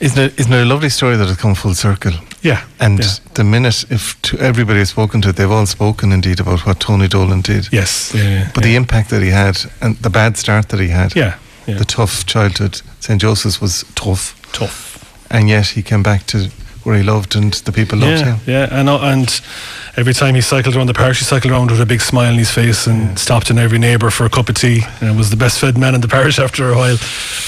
[0.00, 2.12] Isn't it, isn't it a lovely story that has come full circle?
[2.42, 2.64] yeah.
[2.78, 3.06] And yeah.
[3.34, 6.78] the minute, if to everybody has spoken to it, they've all spoken indeed about what
[6.78, 7.68] Tony Dolan did.
[7.72, 8.12] Yes.
[8.14, 11.16] Yeah, yeah, But the impact that he had and the bad start that he had,
[11.16, 11.34] Yeah.
[11.68, 11.78] Yeah.
[11.78, 13.20] the tough childhood, St.
[13.20, 14.40] Joseph's was tough.
[14.52, 15.26] tough.
[15.30, 16.50] And yet he came back to
[16.84, 18.40] where he loved and the people loved yeah, him.
[18.46, 19.40] Yeah, and, uh, and
[19.96, 22.38] every time he cycled around the parish, he cycled around with a big smile on
[22.38, 24.82] his face and stopped in every neighbour for a cup of tea.
[25.00, 26.96] And was the best fed man in the parish after a while.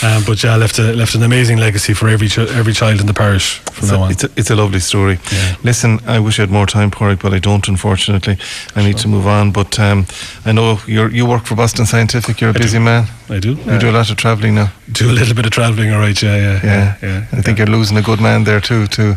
[0.02, 3.06] Um, but yeah, left a, left an amazing legacy for every ch- every child in
[3.06, 4.10] the parish from It's now a, on.
[4.10, 5.18] it's, a, it's a lovely story.
[5.32, 5.56] Yeah.
[5.62, 8.38] Listen, I wish I had more time, Porrick, but I don't, unfortunately.
[8.74, 9.52] I need to move on.
[9.52, 10.06] But um,
[10.44, 12.40] I know you you work for Boston Scientific.
[12.40, 12.84] You're a I busy do.
[12.84, 13.04] man.
[13.28, 13.50] I do.
[13.54, 14.72] You do a lot of travelling now.
[14.90, 16.20] do a little bit of travelling, all right.
[16.22, 17.08] Yeah, yeah, Yeah, yeah.
[17.32, 18.86] yeah, I think you're losing a good man there too.
[18.88, 19.16] To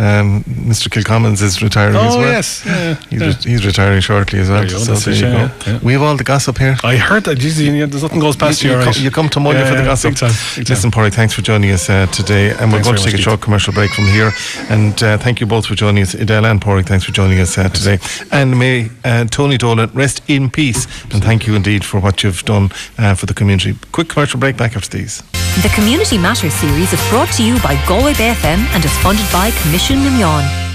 [0.00, 0.88] um, Mr.
[0.88, 2.32] Kilcommons is retiring as Oh well.
[2.32, 3.26] yes, yeah, He's, yeah.
[3.28, 4.62] re- he's retiring shortly as well.
[4.64, 5.50] There you so there you go.
[5.66, 5.78] yeah.
[5.82, 6.76] We have all the gossip here.
[6.82, 7.36] I heard that.
[7.38, 8.94] Geez, you, there's nothing goes past you, you, you, right.
[8.94, 10.10] come, you come to Mullagh Yeah, for the yeah, gossip.
[10.12, 10.74] Big time, big time.
[10.74, 12.50] Listen, Porrick, thanks for joining us uh, today.
[12.50, 13.44] And we're Thanks going to take much, a short Keith.
[13.44, 14.32] commercial break from here.
[14.70, 16.14] And uh, thank you both for joining us.
[16.14, 17.98] Adele and Porrick, thanks for joining us uh, today.
[18.32, 20.86] And may uh, Tony Dolan rest in peace.
[21.12, 23.76] And thank you indeed for what you've done uh, for the community.
[23.92, 25.22] Quick commercial break back after these.
[25.62, 29.26] The Community Matters series is brought to you by Galway Bay FM and is funded
[29.32, 30.69] by Coimisiún na Meán.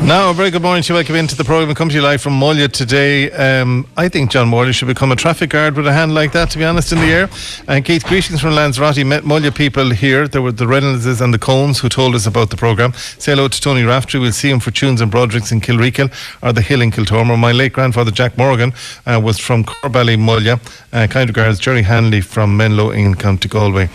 [0.00, 0.94] Now, a very good morning to you.
[0.94, 1.74] Welcome into the programme.
[1.74, 3.30] Come to you live from Mullagh today.
[3.30, 6.48] Um, I think John Morley should become a traffic guard with a hand like that,
[6.50, 7.28] to be honest, in the air.
[7.66, 9.04] And Keith, greetings from Lanzarote.
[9.04, 10.26] Met Mullagh people here.
[10.26, 12.94] There were the Reynoldses and the Combs who told us about the programme.
[12.94, 14.20] Say hello to Tony Raftery.
[14.20, 16.10] We'll see him for tunes and Broderick's in Kilreekil
[16.42, 17.38] or the Hill in Kiltormer.
[17.38, 18.72] My late grandfather, Jack Morgan,
[19.04, 20.58] uh, was from Corbally, Mullagh.
[20.90, 23.90] Uh, kind regards, Jerry Hanley from Menlo in County Galway.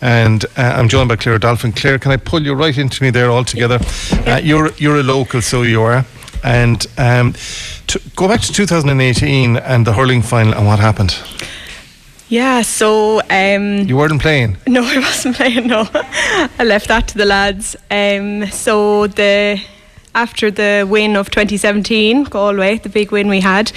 [0.00, 1.72] And uh, I'm joined by Claire Dolphin.
[1.72, 3.80] Claire, can I pull you right into me there altogether?
[4.26, 6.04] Uh, you're, you're a local, so you are.
[6.42, 7.34] And um,
[8.14, 11.16] go back to 2018 and the hurling final and what happened.
[12.28, 14.56] Yeah, so um, You weren't playing.
[14.66, 15.68] no, I wasn't playing.
[15.68, 17.76] No, I left that to the lads.
[17.90, 19.60] Um, so the
[20.16, 23.70] after the win of 2017 Galway, the big win we had,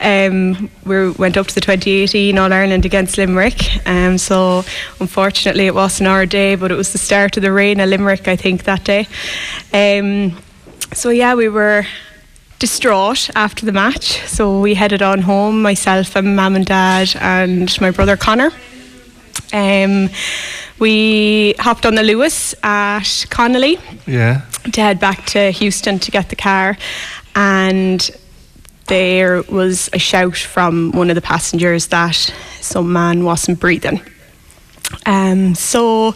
[0.00, 3.86] um, we went up to the 2018 All Ireland against Limerick.
[3.86, 4.62] Um, so
[5.00, 8.28] unfortunately, it wasn't our day, but it was the start of the reign of Limerick,
[8.28, 9.08] I think, that day.
[9.72, 10.36] Um,
[10.92, 11.86] so yeah, we were
[12.58, 14.20] distraught after the match.
[14.26, 18.50] So we headed on home, myself and mum and dad and my brother Connor.
[19.52, 20.08] Um,
[20.78, 24.42] we hopped on the Luas at Connolly Yeah.
[24.72, 26.76] to head back to Heuston to get the car,
[27.34, 28.10] and
[28.86, 32.14] there was a shout from one of the passengers that
[32.60, 34.00] some man wasn't breathing.
[35.06, 36.14] Um, so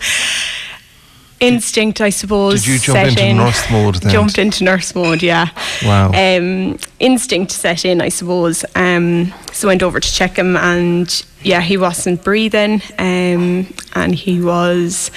[1.41, 2.65] instinct, I suppose.
[2.65, 3.37] Did you jump into in.
[3.39, 4.13] nurse mode then?
[4.13, 5.49] Jumped into nurse mode, yeah.
[5.85, 6.13] Wow.
[6.13, 8.65] Um, instinct set in, I suppose.
[8.75, 14.41] Um, so went over to check him, and yeah, he wasn't breathing, um, and he
[14.41, 15.11] was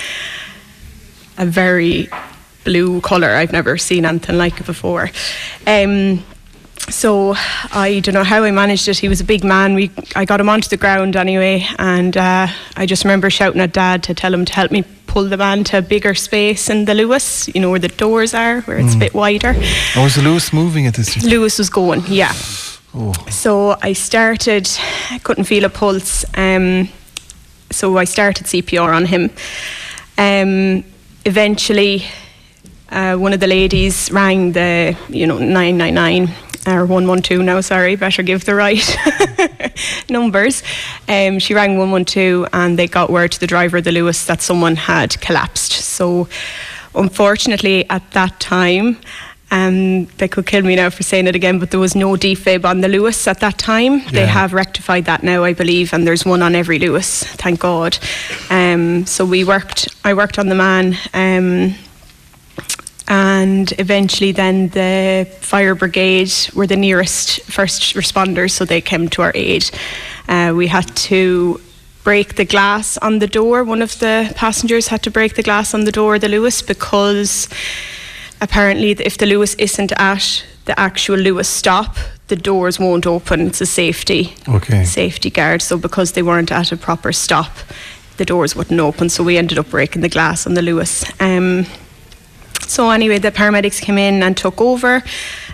[1.37, 2.07] a very
[2.63, 3.29] blue colour.
[3.29, 5.11] I've never seen anything like it before.
[5.67, 6.23] Um,
[6.89, 7.33] so
[7.71, 8.97] I don't know how I managed it.
[8.97, 9.73] He was a big man.
[9.73, 13.73] We I got him onto the ground anyway, and uh, I just remember shouting at
[13.73, 14.83] Dad to tell him to help me
[15.13, 17.47] pull the man to a bigger space in the Luas.
[17.53, 19.51] You know where the doors are, where it's a bit wider.
[19.95, 21.15] Or was the Luas moving at this?
[21.17, 22.33] Luas was going, yeah.
[22.95, 23.13] Oh.
[23.29, 24.67] So I started,
[25.11, 26.25] I couldn't feel a pulse.
[26.35, 26.89] Um,
[27.69, 29.29] so I started CPR on him.
[30.17, 30.83] Um,
[31.25, 32.05] eventually,
[32.89, 36.29] uh, one of the ladies rang the, you know, 999
[36.65, 38.97] or 112 now, sorry, better give the right
[40.09, 40.63] numbers.
[41.07, 44.41] Um, she rang 112 and they got word to the driver of the Luas that
[44.41, 45.71] someone had collapsed.
[45.71, 46.27] So,
[46.95, 48.97] unfortunately, at that time,
[49.53, 52.65] um, they could kill me now for saying it again, but there was no defib
[52.65, 54.03] on the Luas at that time.
[54.11, 57.99] They have rectified that now, I believe, and there's one on every Luas, thank God.
[58.49, 60.95] Um, so we worked, I worked on the man.
[61.13, 61.75] Um,
[63.07, 69.21] and eventually then the fire brigade were the nearest first responders so they came to
[69.21, 69.69] our aid.
[70.27, 71.59] Uh, we had to
[72.03, 73.63] break the glass on the door.
[73.63, 76.65] One of the passengers had to break the glass on the door of the Luas
[76.65, 77.47] because
[78.41, 81.97] apparently if the Luas isn't at the actual Luas stop
[82.29, 83.47] the doors won't open.
[83.47, 84.85] It's a safety Okay.
[84.85, 85.61] safety guard.
[85.61, 87.51] So because they weren't at a proper stop
[88.17, 89.09] the doors wouldn't open.
[89.09, 91.03] So we ended up breaking the glass on the Luas.
[91.19, 91.65] Um,
[92.69, 95.03] so anyway, the paramedics came in and took over.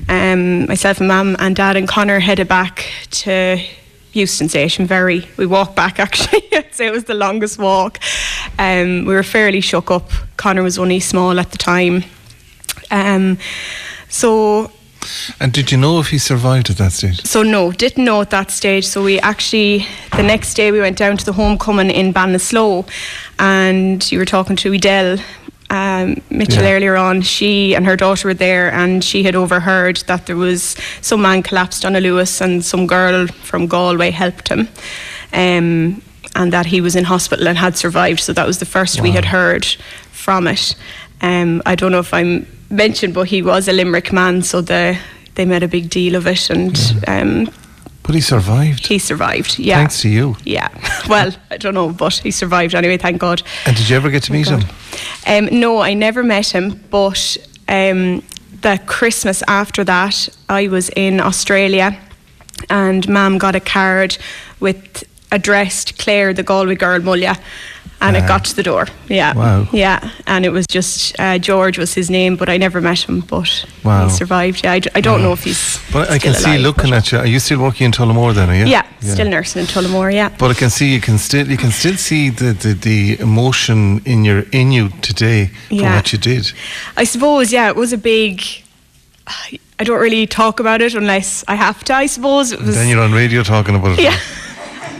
[0.07, 3.61] Um, myself and mum and dad and Connor headed back to
[4.13, 4.85] Heuston Station.
[4.87, 5.27] Very.
[5.37, 6.43] We walked back actually.
[6.53, 7.99] I'd say it was the longest walk.
[8.57, 10.09] Um, we were fairly shook up.
[10.37, 12.03] Connor was only small at the time.
[12.91, 13.37] Um,
[14.07, 14.71] so
[15.39, 17.23] And did you know if he survived at that stage?
[17.23, 18.85] so no, didn't know at that stage.
[18.87, 19.85] So we actually
[20.15, 22.87] the next day we went down to the homecoming in Ballinasloe,
[23.37, 25.19] and you were talking to Edel.
[25.71, 26.71] Um, Mitchell Yeah.
[26.73, 30.75] earlier on, she and her daughter were there, and she had overheard that there was
[31.01, 34.67] some man collapsed on a Luas, and some girl from Galway helped him,
[35.31, 36.01] um,
[36.35, 38.19] and that he was in hospital and had survived.
[38.19, 39.65] So that was the first we had heard
[40.11, 40.75] from it.
[41.21, 44.97] Um, I don't know if I'm mentioned, but he was a Limerick man, so the
[45.35, 47.49] they made a big deal of it, and um,
[48.09, 48.87] But he survived.
[48.87, 49.59] he survived.
[49.59, 50.35] Yeah, Thanks to you.
[50.43, 50.69] yeah.
[51.07, 52.97] Well, I don't know, but he survived anyway.
[52.97, 53.43] Thank God.
[53.67, 54.61] And did you ever get to meet him?
[55.27, 57.37] Um, no, I never met him, but
[57.67, 58.23] um,
[58.61, 61.99] the Christmas after that, I was in Australia,
[62.67, 64.17] and Mam got a card
[64.59, 67.37] with addressed Claire, the Galway girl, Mullagh.
[68.01, 68.19] And Ah.
[68.23, 68.87] it got to the door.
[69.09, 69.33] Yeah.
[69.33, 69.67] Wow.
[69.73, 69.99] Yeah.
[70.25, 73.19] And it was just uh, George was his name, but I never met him.
[73.19, 74.05] But Wow.
[74.07, 74.63] he survived.
[74.63, 74.71] Yeah.
[74.71, 75.79] I, d- I don't know if he's.
[75.91, 77.17] But I can still see looking at you.
[77.19, 78.49] Are you still working in Tullamore then?
[78.49, 78.67] Are you?
[78.67, 80.13] Yeah, still nursing in Tullamore.
[80.13, 80.29] Yeah.
[80.37, 84.01] But I can see you can still you can still see the, the, the emotion
[84.05, 85.95] in your in you today for Yeah.
[85.97, 86.53] what you did.
[86.95, 88.41] I suppose, yeah, it was a big.
[89.27, 91.93] I don't really talk about it unless I have to.
[91.95, 92.75] I suppose it was.
[92.75, 94.03] then you're on radio talking about it.
[94.03, 94.17] yeah,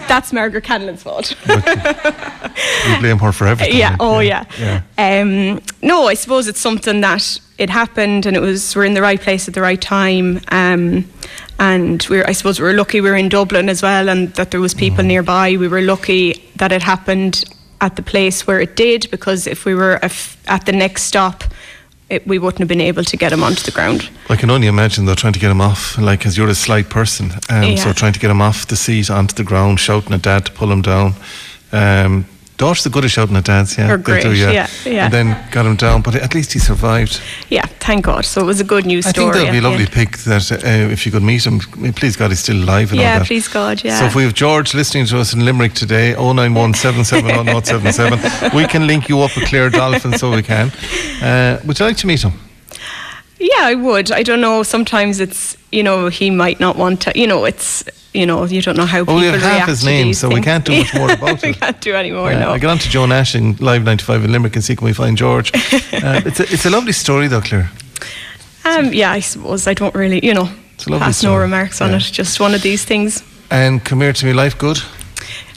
[0.10, 1.34] that's Margaret Canlon's fault.
[1.48, 3.78] You blame her for everything.
[3.78, 3.92] yeah.
[3.92, 4.44] like, Oh, yeah.
[4.60, 4.82] Yeah.
[4.98, 9.02] Um, no, I suppose it's something that it happened, and it was we're in the
[9.02, 10.42] right place at the right time.
[10.50, 11.08] Um,
[11.60, 14.52] and we're, I suppose, we were lucky we were in Dublin as well, and that
[14.52, 15.56] there was people nearby.
[15.58, 17.44] We were lucky that it happened
[17.82, 20.00] at the place where it did, because if we were
[20.48, 21.44] at the next stop,
[22.10, 24.10] it, we wouldn't have been able to get him onto the ground.
[24.30, 26.90] I can only imagine though trying to get him off, like, because you're a slight
[26.90, 27.94] person, um, so Yeah.
[27.94, 30.72] trying to get him off the seat onto the ground, shouting at dad to pull
[30.72, 31.14] him down.
[31.72, 32.26] Um,
[32.60, 34.52] daughters the good at shouting at dads, yeah, do, great, yeah.
[34.52, 35.06] yeah, yeah.
[35.06, 37.22] And then got him down, but at least he survived.
[37.50, 38.26] Yeah, thank God.
[38.26, 39.30] So it was a good news I story.
[39.30, 41.60] I think that'd be a lovely pick that uh, if you could meet him,
[41.94, 43.28] please God, he's still alive and all Yeah, that.
[43.28, 44.00] please God, yeah.
[44.00, 48.86] So if we have George listening to us in Limerick today, 091 770 we can
[48.86, 50.70] link you up with Claire Dolphin so we can.
[51.24, 52.34] Uh, would you like to meet him?
[53.40, 54.12] Yeah, I would.
[54.12, 54.64] I don't know.
[54.64, 57.12] Sometimes it's you know he might not want to.
[57.16, 57.84] You know, it's
[58.14, 60.42] you know you don't know how people Oh, we have half his name, so we
[60.42, 61.56] can't do much more about we it.
[61.56, 62.32] We can't do any more.
[62.32, 62.52] Yeah, no.
[62.52, 64.94] I get on to Joe Nash in Live 95 in Limerick and see can we
[64.94, 65.52] find George.
[65.56, 67.70] uh, it's, a, it's a lovely story though, Claire.
[68.66, 70.20] Um, yeah, I suppose I don't really.
[70.26, 70.50] You know,
[71.00, 71.98] pass no remarks on Yeah.
[71.98, 72.04] it.
[72.12, 73.24] Just one of these things.
[73.50, 74.80] And come here to me, life good?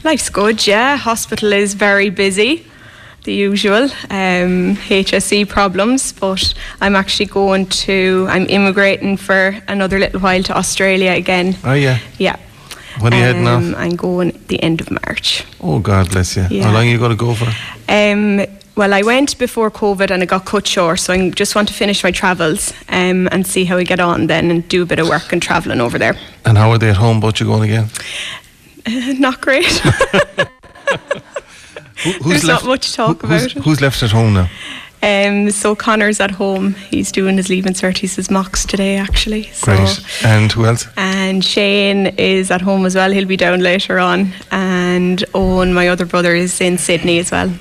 [0.04, 0.66] Life's good.
[0.66, 2.64] Yeah, hospital is very busy.
[3.24, 8.26] The usual um, HSE problems, but I'm actually going to.
[8.28, 11.56] I'm immigrating for another little while to Australia again.
[11.64, 11.98] Oh, yeah.
[12.18, 12.36] Yeah.
[13.00, 13.80] When are you heading Um, off?
[13.80, 15.44] I'm going at the end of March.
[15.60, 16.46] Oh, God bless you.
[16.50, 16.64] Yeah.
[16.64, 17.46] How long are you going to go for?
[17.88, 18.44] Um,
[18.74, 21.74] well, I went before COVID and it got cut short, so I just want to
[21.74, 24.98] finish my travels um, and see how we get on then and do a bit
[24.98, 26.16] of work and travelling over there.
[26.44, 27.88] And how are they at home about you going again?
[29.20, 29.80] Not great.
[32.04, 33.62] Who- There's not much talk who- who's, about it.
[33.64, 34.48] Who's left at home now?
[35.02, 36.74] um, so Connor's at home.
[36.90, 39.44] He's doing his leaving certies, his mocks today, actually.
[39.52, 40.00] So, Great.
[40.24, 40.86] And who else?
[40.96, 43.10] And Shane is at home as well.
[43.10, 44.32] He'll be down later on.
[44.52, 47.52] And Owen, my other brother, is in Sydney as well.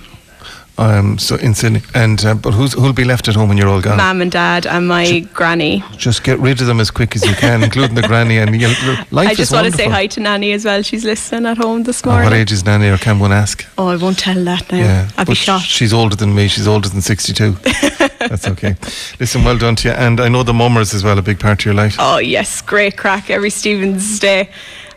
[0.81, 1.81] Um, so in Sydney.
[1.93, 3.97] And uh, but who's who'll be left at home when you're all gone?
[3.97, 5.83] Mum and dad and my granny.
[5.97, 8.37] Just get rid of them as quick as you can, including the granny.
[8.39, 8.67] And you
[9.11, 10.81] life I just want to say hi to Nanny as well.
[10.81, 12.29] She's listening at home this Oh, morning.
[12.31, 13.65] what age is Nanny, or can one ask?
[13.77, 14.77] Oh, I won't tell that now.
[14.79, 15.65] Yeah, I'll be shocked.
[15.65, 16.47] She's older than me.
[16.47, 17.51] She's older than 62.
[18.19, 18.75] That's okay.
[19.19, 19.93] Listen, well done to you.
[19.93, 21.95] And I know the mummers as well, a big part of your life.
[21.99, 24.49] Oh yes, great crack every Stephen's Day.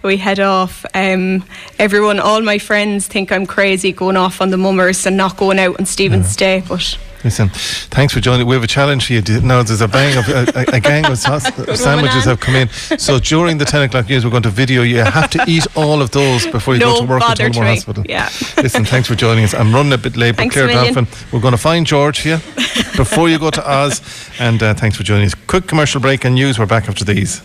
[0.04, 0.84] We head off.
[0.92, 1.44] Um,
[1.78, 5.58] everyone, all my friends think I'm crazy going off on the mummers and not going
[5.58, 8.46] out on Stephen's Day, but Listen, thanks for joining.
[8.46, 9.22] We have a challenge for you.
[9.40, 12.68] Now, there's a bang of a, a, gang of sandwiches have come in.
[12.68, 14.82] So during the 10 o'clock news, we're going to video.
[14.82, 17.38] You You have to eat all of those before you No go to work at
[17.38, 17.64] Tullamore.
[17.64, 18.04] Hospital.
[18.06, 18.28] Yeah.
[18.58, 19.54] Listen, thanks for joining us.
[19.54, 20.68] I'm running a bit late, but Claire.
[20.68, 22.36] Dolphin, we're going to find George here
[22.96, 24.02] before you go to Oz.
[24.38, 25.34] And uh, thanks for joining us.
[25.34, 26.58] Quick commercial break and news.
[26.58, 27.40] We're back after these.